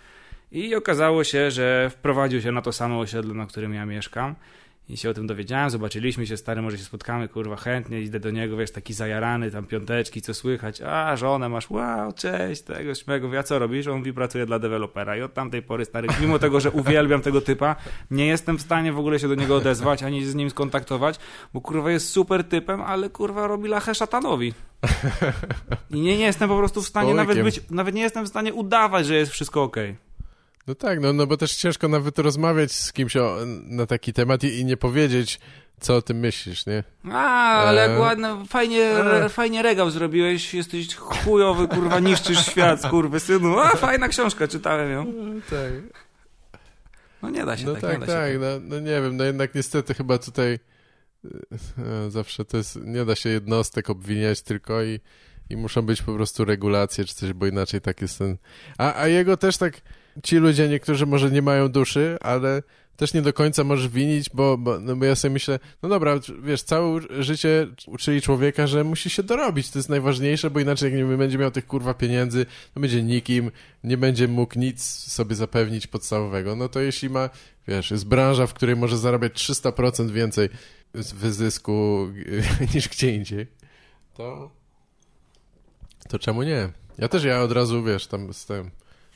[0.52, 4.34] I okazało się, że wprowadził się na to samo osiedle, na którym ja mieszkam.
[4.88, 8.30] I się o tym dowiedziałem, zobaczyliśmy się, stary, może się spotkamy, kurwa, chętnie, idę do
[8.30, 13.34] niego, wiesz, taki zajarany, tam piąteczki, co słychać, a, żonę masz, wow, cześć, tego, śmego,
[13.34, 13.86] ja co robisz?
[13.86, 17.40] On mówi, pracuje dla dewelopera i od tamtej pory, stary, mimo tego, że uwielbiam tego
[17.40, 17.76] typa,
[18.10, 21.18] nie jestem w stanie w ogóle się do niego odezwać, ani z nim skontaktować,
[21.54, 24.54] bo kurwa jest super typem, ale kurwa robi lachę szatanowi.
[25.90, 28.54] I nie, nie jestem po prostu w stanie nawet być, nawet nie jestem w stanie
[28.54, 30.09] udawać, że jest wszystko okej.
[30.66, 34.44] No tak, no, no bo też ciężko nawet rozmawiać z kimś o, na taki temat
[34.44, 35.40] i, i nie powiedzieć,
[35.80, 36.84] co o tym myślisz, nie?
[37.12, 37.90] A, ale Eee.
[37.90, 43.58] jak ładno, fajnie, re, fajnie regał zrobiłeś, jesteś chujowy, kurwa, niszczysz świat, kurwy synu.
[43.58, 45.06] A, fajna książka, czytałem ją.
[45.50, 46.00] Tak.
[47.22, 48.40] No nie da się No tak, tak, nie da się tak, tak.
[48.40, 50.58] no, no nie wiem, no jednak niestety chyba tutaj
[51.78, 55.00] e, zawsze to jest, nie da się jednostek obwiniać tylko i,
[55.50, 58.36] i muszą być po prostu regulacje czy coś, bo inaczej tak jest ten...
[58.78, 59.80] A, a jego też tak,
[60.22, 62.62] ci ludzie, niektórzy może nie mają duszy, ale
[63.00, 66.20] też nie do końca możesz winić, bo, bo, no bo ja sobie myślę, no dobra,
[66.42, 71.08] wiesz, całe życie uczyli człowieka, że musi się dorobić, to jest najważniejsze, bo inaczej jak
[71.08, 73.50] nie będzie miał tych kurwa pieniędzy, to będzie nikim,
[73.84, 76.56] nie będzie mógł nic sobie zapewnić podstawowego.
[76.56, 77.30] No to jeśli ma,
[77.68, 80.48] wiesz, jest branża, w której może zarabiać 300% więcej
[80.94, 82.08] wyzysku
[82.74, 83.46] niż gdzie indziej,
[84.14, 84.50] to,
[86.08, 86.68] to czemu nie?
[86.98, 88.70] Ja też, ja od razu, wiesz, tam z tym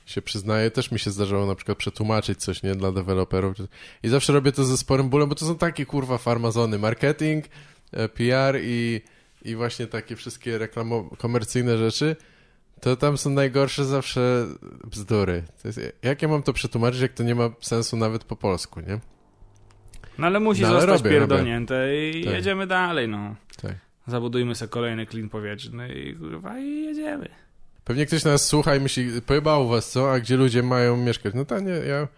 [0.07, 3.57] się przyznaję, też mi się zdarzało na przykład przetłumaczyć coś, nie, dla deweloperów.
[4.03, 6.79] I zawsze robię to ze sporym bólem, bo to są takie kurwa farmazony.
[6.79, 7.45] Marketing,
[7.93, 9.01] e, PR i,
[9.43, 12.17] i właśnie takie wszystkie reklamo komercyjne rzeczy,
[12.81, 14.47] to tam są najgorsze zawsze
[14.85, 15.43] bzdury.
[15.65, 19.01] Jest, jak ja mam to przetłumaczyć, jak to nie ma sensu nawet po polsku, nie?
[20.19, 22.11] No ale musi no, ale zostać robię, pierdolnięte robię.
[22.11, 22.35] i tak.
[22.35, 23.35] jedziemy dalej, no.
[23.63, 23.75] Tak.
[24.07, 27.29] Zabudujmy sobie kolejny klin powietrzny i kurwa i jedziemy.
[27.85, 30.13] Pewnie ktoś nas słucha i myśli, pojebało was, co?
[30.13, 31.35] A gdzie ludzie mają mieszkać?
[31.35, 32.09] No tak, nie, ja,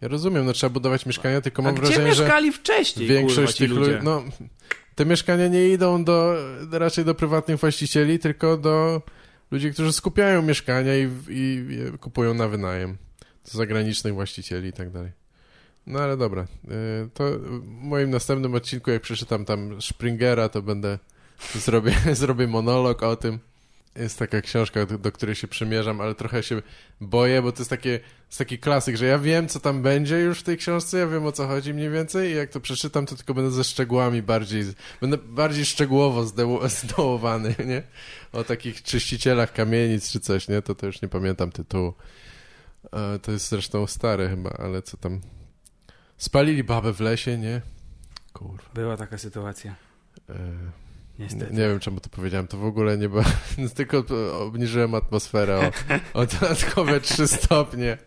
[0.00, 2.22] ja rozumiem, no trzeba budować mieszkania, tylko mam A wrażenie, że...
[2.22, 4.24] mieszkali wcześniej, Większość kurwa, tych ludzi, no,
[4.94, 6.34] te mieszkania nie idą do,
[6.72, 9.02] raczej do prywatnych właścicieli, tylko do
[9.50, 12.96] ludzi, którzy skupiają mieszkania i, i, i kupują na wynajem.
[13.52, 15.10] Do zagranicznych właścicieli i tak dalej.
[15.86, 20.98] No ale dobra, y, to w moim następnym odcinku, jak przeczytam tam Springera, to będę,
[21.54, 23.38] zrobię, zrobię monolog o tym
[23.98, 26.62] jest taka książka, do, do, której się przymierzam, ale trochę się
[27.00, 30.40] boję, bo to jest, takie, jest taki klasyk, że ja wiem, co tam będzie już
[30.40, 33.16] w tej książce, ja wiem, o co chodzi mniej więcej i jak to przeczytam, to
[33.16, 34.64] tylko będę ze szczegółami bardziej,
[35.00, 36.24] będę bardziej szczegółowo
[36.68, 37.82] zdołowany, nie?
[38.32, 40.62] O takich czyścicielach kamienic czy coś, nie?
[40.62, 41.94] To to już nie pamiętam tytułu.
[42.92, 45.20] E, to jest zresztą stare chyba, ale co tam...
[46.16, 47.62] Spalili babę w lesie, nie?
[48.32, 48.70] Kurwa.
[48.74, 49.74] Była taka sytuacja.
[50.30, 50.85] E...
[51.18, 51.52] Niestety.
[51.52, 52.46] Nie, wiem, czemu to powiedziałem.
[52.46, 53.22] To w ogóle nie było.
[53.76, 54.04] Tylko
[54.38, 55.72] obniżyłem atmosferę
[56.14, 57.98] o, o dodatkowe 3 stopnie.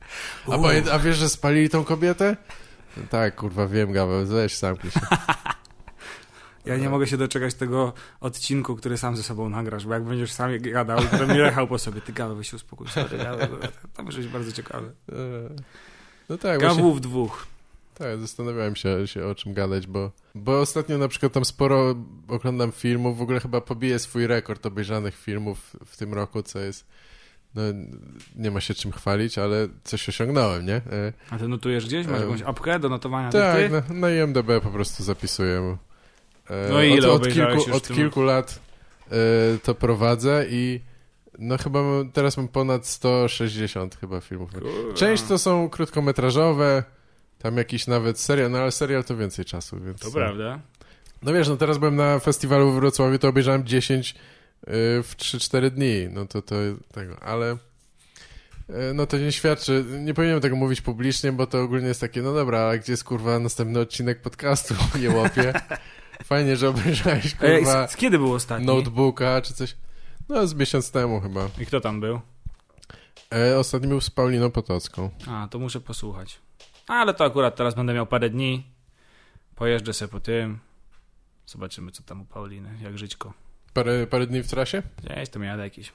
[0.47, 0.83] A, pamię...
[0.91, 2.37] A wiesz, że spalili tą kobietę?
[3.09, 4.25] Tak, kurwa, wiem, Gaweł.
[4.25, 4.99] Weź, zamknij się.
[6.65, 10.31] Ja nie mogę się doczekać tego odcinku, który sam ze sobą nagrasz, bo jak będziesz
[10.31, 12.01] sam gadał, to jechał po sobie.
[12.01, 12.87] Ty Gaweł, się uspokój.
[12.87, 13.47] Sorry, Gaweł,
[13.93, 14.87] to może być bardzo ciekawe.
[14.87, 15.13] E,
[16.29, 16.95] no tak, Gawu właśnie...
[16.95, 17.47] w dwóch.
[17.99, 21.95] Tak, zastanawiałem się, się o czym gadać, bo, bo ostatnio na przykład tam sporo
[22.27, 26.85] oglądam filmów, w ogóle chyba pobiję swój rekord obejrzanych filmów w tym roku, co jest
[27.55, 27.61] no,
[28.35, 30.75] nie ma się czym chwalić, ale coś osiągnąłem, nie?
[30.75, 32.07] E, A ty notujesz gdzieś?
[32.07, 33.29] Masz jakąś apkę do notowania?
[33.29, 35.77] Tak, na, na IMDB po prostu zapisuję.
[36.49, 38.59] E, no i ile od, od kilku, od kilku lat
[39.11, 39.15] e,
[39.63, 40.81] to prowadzę i
[41.39, 44.49] no chyba mam, teraz mam ponad 160 chyba filmów.
[44.95, 46.83] Część to są krótkometrażowe,
[47.39, 49.99] tam jakiś nawet serial, no ale serial to więcej czasu, więc...
[49.99, 50.59] To prawda.
[51.21, 54.15] No wiesz, no teraz byłem na festiwalu w Wrocławiu, to obejrzałem 10 y,
[55.03, 56.55] w 3-4 dni, no to to
[56.93, 57.57] tego, ale...
[58.69, 62.21] Y, no to nie świadczy, nie powinienem tego mówić publicznie, bo to ogólnie jest takie,
[62.21, 65.53] no dobra, ale gdzie jest kurwa następny odcinek podcastu, nie łopie.
[66.23, 67.87] Fajnie, że obejrzałeś kurwa...
[67.87, 68.67] z, z kiedy był ostatni?
[68.67, 69.75] Notebooka czy coś.
[70.29, 71.49] No z miesiąc temu chyba.
[71.59, 72.19] I kto tam był?
[73.35, 75.09] E, ostatni był z Pauliną Potocką.
[75.27, 76.39] A, to muszę posłuchać.
[76.89, 78.63] Ale to akurat teraz będę miał parę dni.
[79.55, 80.59] Pojeżdżę sobie po tym.
[81.45, 83.33] Zobaczymy, co tam u Pauliny, jak żyćko.
[83.73, 84.83] Parę, parę dni w trasie?
[85.03, 85.93] Gdzieś tam jadę jakieś.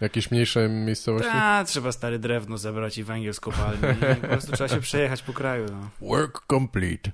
[0.00, 1.30] Jakieś mniejsze miejscowości?
[1.32, 3.80] A, trzeba stare drewno zebrać i węgiel z kopalni.
[4.22, 5.66] po prostu trzeba się przejechać po kraju.
[5.70, 6.08] No.
[6.08, 7.10] Work complete.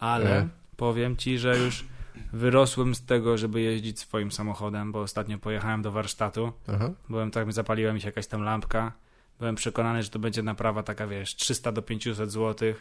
[0.00, 0.48] Ale e.
[0.76, 1.84] powiem ci, że już
[2.32, 6.52] wyrosłem z tego, żeby jeździć swoim samochodem, bo ostatnio pojechałem do warsztatu.
[6.68, 6.90] Aha.
[7.08, 8.92] Byłem tak, zapaliła mi się jakaś tam lampka
[9.38, 12.74] Byłem przekonany, że to będzie naprawa taka, wiesz, 300 do 500 zł.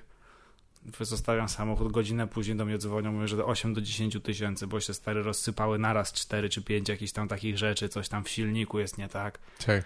[0.99, 4.93] Zostawiam samochód, godzinę później do mnie dzwonią, mówią, że 8 do 10 tysięcy, bo się
[4.93, 8.97] stary rozsypały naraz 4 czy 5 jakichś tam takich rzeczy, coś tam w silniku jest
[8.97, 9.39] nie tak.
[9.65, 9.83] Tak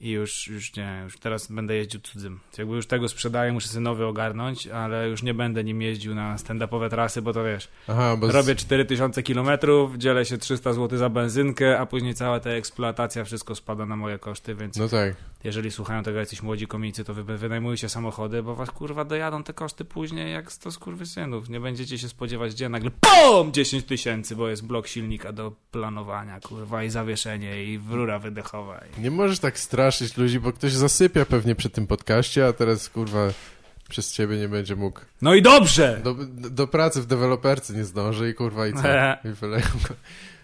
[0.00, 2.40] i już, już nie, już teraz będę jeździł cudzym.
[2.58, 6.36] Jakby już tego sprzedaję, muszę sobie nowy ogarnąć, ale już nie będę nim jeździł na
[6.36, 11.08] stand-upowe trasy, bo to wiesz, Aha, bo robię 4000 kilometrów, dzielę się 300 zł za
[11.08, 15.14] benzynkę, a później cała ta eksploatacja, wszystko spada na moje koszty, więc no tak.
[15.44, 19.52] jeżeli słuchają tego jacyś młodzi komicy, to wy, wynajmujcie samochody, bo was kurwa dojadą te
[19.52, 21.48] koszty później jak 100 skurwysynów.
[21.48, 23.52] Nie będziecie się spodziewać, gdzie nagle POM!
[23.52, 28.80] 10 tysięcy, bo jest blok silnika do planowania, kurwa, i zawieszenie, i rura wydechowa.
[28.98, 29.00] I...
[29.00, 32.88] Nie możesz tak straszyć straszyć ludzi, bo ktoś zasypia pewnie przy tym podcaście, a teraz
[32.88, 33.28] kurwa
[33.88, 35.00] przez ciebie nie będzie mógł.
[35.22, 36.00] No i dobrze!
[36.04, 36.14] Do,
[36.50, 38.82] do pracy w deweloperce nie zdąży i kurwa i co?
[39.24, 39.94] I wyleją go.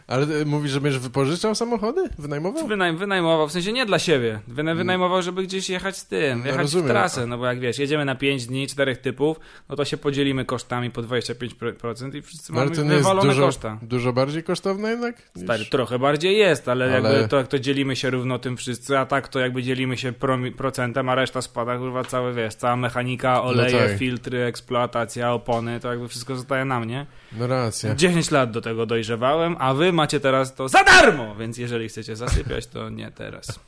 [0.08, 2.00] Ale ty mówisz, że będziesz wypożyczał samochody?
[2.18, 2.66] Wynajmował?
[2.66, 4.40] Wynaj, wynajmował, w sensie nie dla siebie.
[4.48, 6.86] Wyna, wynajmował, żeby gdzieś jechać z tym, No, jechać rozumiem.
[6.86, 7.26] w trasę.
[7.26, 10.90] No bo jak wiesz, jedziemy na 5 dni, czterech typów, no to się podzielimy kosztami
[10.90, 13.78] po 25% i wszyscy No, ale mamy to nie wywalone dużo, koszta.
[13.82, 15.16] dużo bardziej kosztowne jednak?
[15.36, 18.56] niż- Stary, trochę bardziej jest, ale, Ale- jakby to, jak to dzielimy się równo tym
[18.56, 20.12] wszyscy, a tak to jakby dzielimy się
[20.56, 23.98] procentem, a reszta spada, kurwa, całe, wiesz, cała mechanika, oleje, tak.
[23.98, 27.06] filtry, eksploatacja, opony, to jakby wszystko zostaje na mnie.
[27.38, 27.94] No racja.
[27.94, 32.16] 10 lat do tego dojrzewałem, a wy macie teraz to za darmo, więc jeżeli chcecie
[32.16, 33.60] zasypiać, to nie teraz.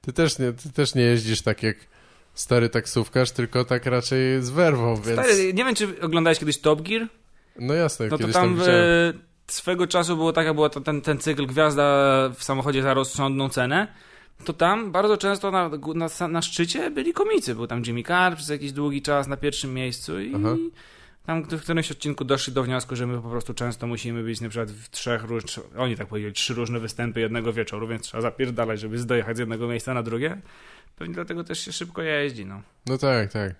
[0.00, 1.76] Ty też nie, ty też nie jeździsz tak jak
[2.34, 5.20] stary taksówkarz, tylko tak raczej z werwą, więc...
[5.20, 7.08] Stary, nie wiem, czy oglądałeś kiedyś Top Gear?
[7.58, 9.20] No jasne, No to kiedyś tam tam widziałem.
[9.46, 11.84] swego czasu było taka, była to, ten, ten cykl Gwiazda
[12.36, 13.86] w samochodzie za rozsądną cenę,
[14.44, 17.54] to tam bardzo często na, na, na szczycie byli komicy.
[17.54, 20.56] Był tam Jimmy Carr przez jakiś długi czas na pierwszym miejscu i Aha.
[21.28, 24.48] Tam w którymś odcinku doszli do wniosku, że my po prostu często musimy być na
[24.48, 28.80] przykład w trzech różnych, oni tak powiedzieli, trzy różne występy jednego wieczoru, więc trzeba zapierdalać,
[28.80, 30.40] żeby dojechać z jednego miejsca na drugie.
[30.96, 32.62] Pewnie dlatego też się szybko jeździ, no.
[32.86, 33.54] No tak, tak.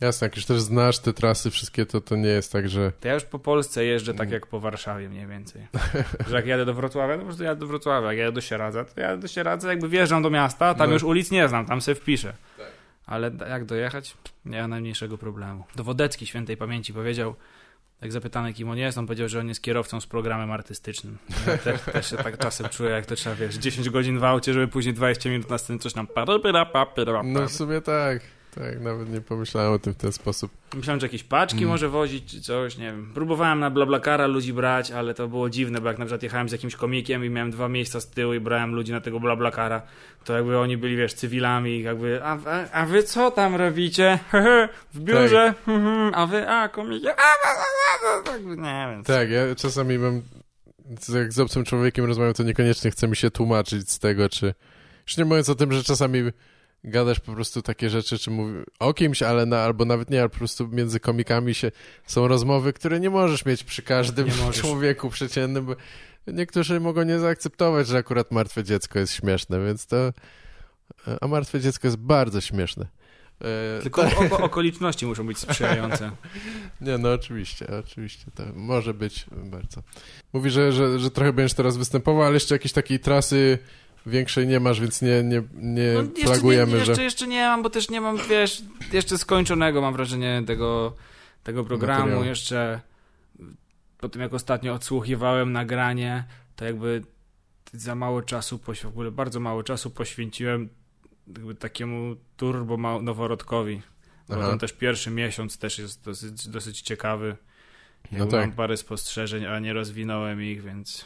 [0.00, 2.92] Jasne, jak już też znasz te trasy wszystkie, to to nie jest tak, że...
[3.00, 4.18] To ja już po Polsce jeżdżę Mm.
[4.18, 5.66] tak jak po Warszawie mniej więcej.
[6.28, 8.08] że jak jadę do Wrocławia, to po prostu jadę do Wrocławia.
[8.08, 10.92] Jak jadę do Sieradza, to jadę do Sieradza, jakby wjeżdżam do miasta, tam No.
[10.94, 12.32] już ulic nie znam, tam sobie wpiszę.
[13.06, 14.16] Ale jak dojechać?
[14.44, 15.64] Nie ma najmniejszego problemu.
[15.76, 17.34] Dowodecki świętej pamięci powiedział,
[18.02, 21.18] jak zapytany kim on jest, on powiedział, że on jest kierowcą z programem artystycznym.
[21.46, 24.52] Ja też, też się tak czasem czuję, jak to trzeba, wiesz, 10 godzin w aucie,
[24.52, 26.06] żeby później 20 minut na scenie coś tam...
[27.32, 28.22] No w sumie tak.
[28.54, 30.50] Tak, nawet nie pomyślałem o tym w ten sposób.
[30.74, 31.68] Myślałem, że jakieś paczki Mm.
[31.68, 33.10] może wozić, czy coś, nie wiem.
[33.14, 36.52] Próbowałem na Blablakara ludzi brać, ale to było dziwne, bo jak na przykład jechałem z
[36.52, 39.82] jakimś komikiem i miałem dwa miejsca z tyłu i brałem ludzi na tego Blablakara,
[40.24, 44.18] to jakby oni byli, wiesz, cywilami i jakby, a, a, a wy co tam robicie?
[44.94, 45.54] w biurze?
[46.14, 47.10] a wy, a, komikie?
[47.10, 49.04] A, a, a, a, a, jakby nie wiem.
[49.04, 50.22] Tak, ja czasami mam...
[51.14, 54.54] Jak z obcym człowiekiem rozmawiam, to niekoniecznie chce mi się tłumaczyć z tego, czy...
[55.06, 56.22] Już nie mówiąc o tym, że czasami
[56.84, 60.28] gadasz po prostu takie rzeczy, czy mówi o kimś, ale na, albo nawet nie, ale
[60.28, 61.70] po prostu między komikami się
[62.06, 65.76] są rozmowy, które nie możesz mieć przy każdym człowieku przeciętnym, bo
[66.26, 70.12] niektórzy mogą nie zaakceptować, że akurat martwe dziecko jest śmieszne, więc to...
[71.20, 72.86] A martwe dziecko jest bardzo śmieszne.
[73.40, 76.10] E, Tylko oko, okoliczności muszą być sprzyjające.
[76.80, 79.82] Nie, no oczywiście, oczywiście, to może być bardzo.
[80.32, 83.58] Mówi, że, że, że trochę będziesz teraz występował, ale jeszcze jakiejś takiej trasy
[84.06, 87.02] większej nie masz, więc nie, nie, nie No, jeszcze, plagujemy, nie, jeszcze, że...
[87.02, 90.96] jeszcze nie mam, bo też nie mam, wiesz, jeszcze skończonego mam wrażenie tego,
[91.42, 92.00] tego programu.
[92.00, 92.24] Materiału.
[92.24, 92.80] Jeszcze
[93.98, 96.24] po tym, jak ostatnio odsłuchiwałem nagranie,
[96.56, 97.02] to jakby
[97.72, 100.68] za mało czasu, w ogóle bardzo mało czasu poświęciłem
[101.26, 103.82] jakby takiemu turbo noworodkowi.
[104.28, 104.48] Bo Aha.
[104.50, 107.36] ten też pierwszy miesiąc też jest dosyć, dosyć ciekawy.
[108.12, 108.40] No Jakby tak.
[108.40, 111.04] Mam parę spostrzeżeń, ale nie rozwinąłem ich, więc...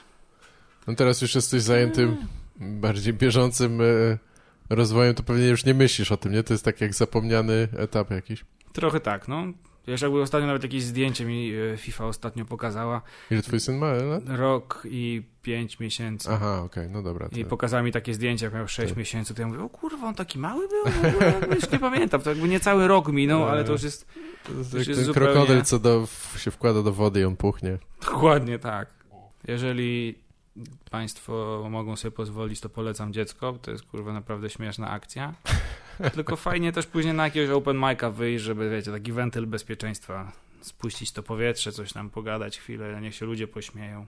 [0.86, 2.16] No teraz już jesteś zajętym
[2.60, 3.84] bardziej bieżącym e,
[4.70, 6.42] rozwojem, to pewnie już nie myślisz o tym, nie?
[6.42, 8.44] To jest tak jak zapomniany etap jakiś.
[8.72, 9.44] Trochę tak, no.
[9.86, 13.02] Wiesz, jakby ostatnio nawet jakieś zdjęcie mi e, FIFA ostatnio pokazała.
[13.30, 14.22] Ile twój syn ma lat?
[14.26, 16.28] Rok i pięć miesięcy.
[16.32, 17.28] Aha, okej, no dobra.
[17.36, 18.98] I pokazała mi takie zdjęcie, jak miał 6 Tak.
[18.98, 20.84] miesięcy, to ja mówię, o kurwa, on taki mały był?
[20.92, 24.06] W ogóle już nie pamiętam, to jakby nie cały rok minął, ale to już jest
[24.46, 26.06] to jest już jest ten zupełnie- krokodyl, co do,
[26.38, 27.78] się wkłada do wody i on puchnie.
[28.04, 28.88] dokładnie tak.
[29.48, 30.18] Jeżeli
[30.90, 35.34] państwo mogą sobie pozwolić, to polecam dziecko, to jest kurwa naprawdę śmieszna akcja.
[36.14, 41.12] Tylko fajnie też później na jakiegoś open mic'a wyjść, żeby, wiecie, taki wentyl bezpieczeństwa, spuścić
[41.12, 44.06] to powietrze, coś tam pogadać chwilę, niech się ludzie pośmieją,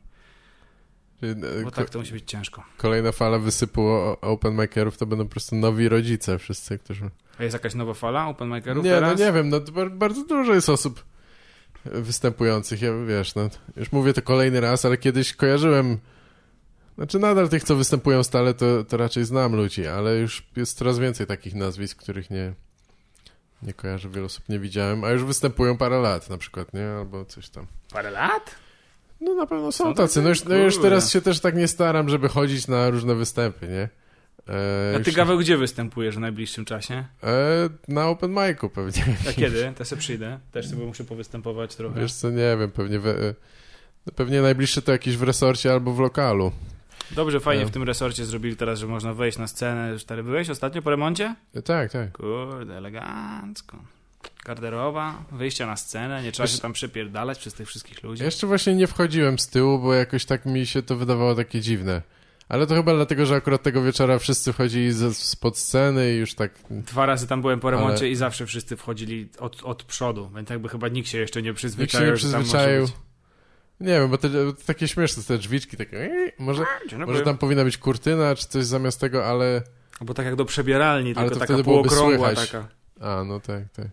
[1.23, 2.65] e, bo tak to musi być ciężko.
[2.77, 3.89] Kolejna fala wysypu
[4.21, 7.11] open makerów to będą po prostu nowi rodzice wszyscy, którzy...
[7.39, 9.19] A jest jakaś nowa fala open micerów Nie, teraz?
[9.19, 11.05] no nie wiem, no bardzo dużo jest osób
[11.85, 15.99] występujących, ja wiesz, no już mówię to kolejny raz, ale kiedyś kojarzyłem
[17.01, 20.99] znaczy nadal tych, co występują stale, to, to raczej znam ludzi, ale już jest coraz
[20.99, 22.53] więcej takich nazwisk, których nie
[23.63, 26.89] nie kojarzę, wiele osób nie widziałem, a już występują parę lat na przykład, nie?
[26.89, 27.67] Albo coś tam.
[27.93, 28.55] Parę lat?
[29.21, 31.69] No na pewno są Są tacy, no już, no już teraz się też tak nie
[31.69, 33.89] staram, żeby chodzić na różne występy, nie?
[34.55, 37.05] E, A ty, Gaweł, gdzie występujesz w najbliższym czasie?
[37.23, 39.05] E, na open micu pewnie.
[39.29, 39.73] A kiedy?
[39.77, 40.39] Też sobie przyjdę.
[40.53, 42.01] Też sobie muszę powystępować trochę.
[42.01, 43.35] Wiesz co, nie wiem, pewnie we, e,
[44.17, 46.53] pewnie najbliższe to jakiś w resorcie albo w lokalu.
[47.13, 47.69] Dobrze, fajnie Ja.
[47.69, 49.99] w tym resorcie zrobili teraz, że można wejść na scenę.
[49.99, 51.35] Stary, byłeś ostatnio po remoncie?
[51.55, 52.13] E, tak, tak.
[52.13, 53.79] Kurde, elegancko.
[54.45, 58.21] Garderoba, wyjście na scenę, nie trzeba Wiesz- się tam przypierdalać przez tych wszystkich ludzi.
[58.23, 61.61] Ja Jeszcze właśnie nie wchodziłem z tyłu, bo jakoś tak mi się to wydawało takie
[61.61, 62.03] dziwne.
[62.49, 66.35] Ale to chyba dlatego, że akurat tego wieczora wszyscy wchodzili ze, spod sceny i już
[66.35, 66.53] tak...
[66.71, 70.51] Dwa razy tam byłem po remoncie Ale- i zawsze wszyscy wchodzili od, od przodu, więc
[70.51, 72.87] jakby chyba nikt się jeszcze nie Nikt się przyzwyczaił, nie przyzwyczaił.
[73.81, 76.11] Nie wiem, bo te, to takie śmieszne te drzwiczki, takie...
[76.39, 76.65] Może,
[77.07, 79.63] może tam powinna być kurtyna, czy coś zamiast tego, ale...
[80.01, 82.69] Bo tak jak do przebieralni, Ale tylko to taka półokrągła taka.
[83.01, 83.87] A, no tak, tak.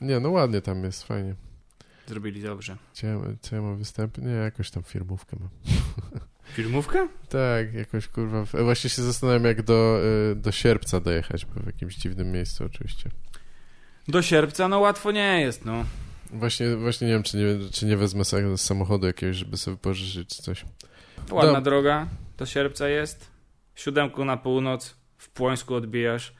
[0.00, 1.34] Nie, no ładnie tam jest, fajnie.
[2.06, 2.76] Zrobili dobrze.
[3.02, 4.22] Ja, co ja mam występy?
[4.22, 5.48] Nie, jakoś tam firmówkę mam.
[6.56, 7.08] Filmówkę?
[7.28, 8.44] Tak, jakoś kurwa.
[8.44, 10.00] Właśnie się zastanawiam, jak do,
[10.32, 13.10] y, do sierpca dojechać, bo w jakimś dziwnym miejscu oczywiście.
[14.08, 15.84] Do sierpca, no łatwo nie jest, no.
[16.32, 20.28] Właśnie, właśnie nie wiem, czy nie, czy nie wezmę sa- samochodu jakiegoś, żeby sobie pożyczyć
[20.36, 20.64] czy coś.
[21.30, 22.06] Ładna Dob- droga
[22.38, 23.30] do sierpca jest.
[23.74, 26.34] Siódemku na północ, w Płońsku odbijasz,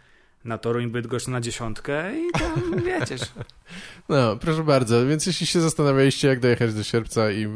[0.44, 3.18] na Toruń Bydgoszcz na dziesiątkę i tam wiecie.
[3.18, 3.26] że-
[4.08, 7.46] No, proszę bardzo, więc jeśli się zastanawialiście, jak dojechać do sierpca i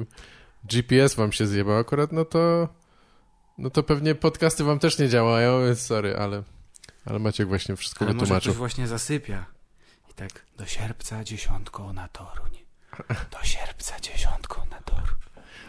[0.64, 2.68] GPS wam się zjebał akurat, no to
[3.58, 6.42] no to pewnie podcasty wam też nie działają, więc sorry, ale,
[7.04, 8.52] ale Maciek właśnie wszystko Ale może wytłumaczył.
[8.52, 9.46] ktoś właśnie zasypia.
[10.16, 12.58] Tak do sierpca dziesiątką na Toruń.
[13.08, 15.16] Do sierpca dziesiątką na Toruń.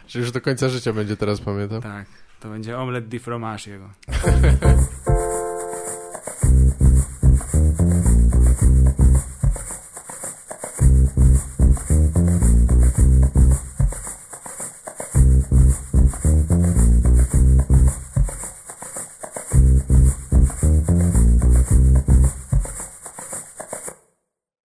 [0.08, 1.82] Że już do końca życia będzie teraz pamiętam.
[1.82, 2.06] Tak,
[2.40, 3.90] to będzie omlet di fromage jego.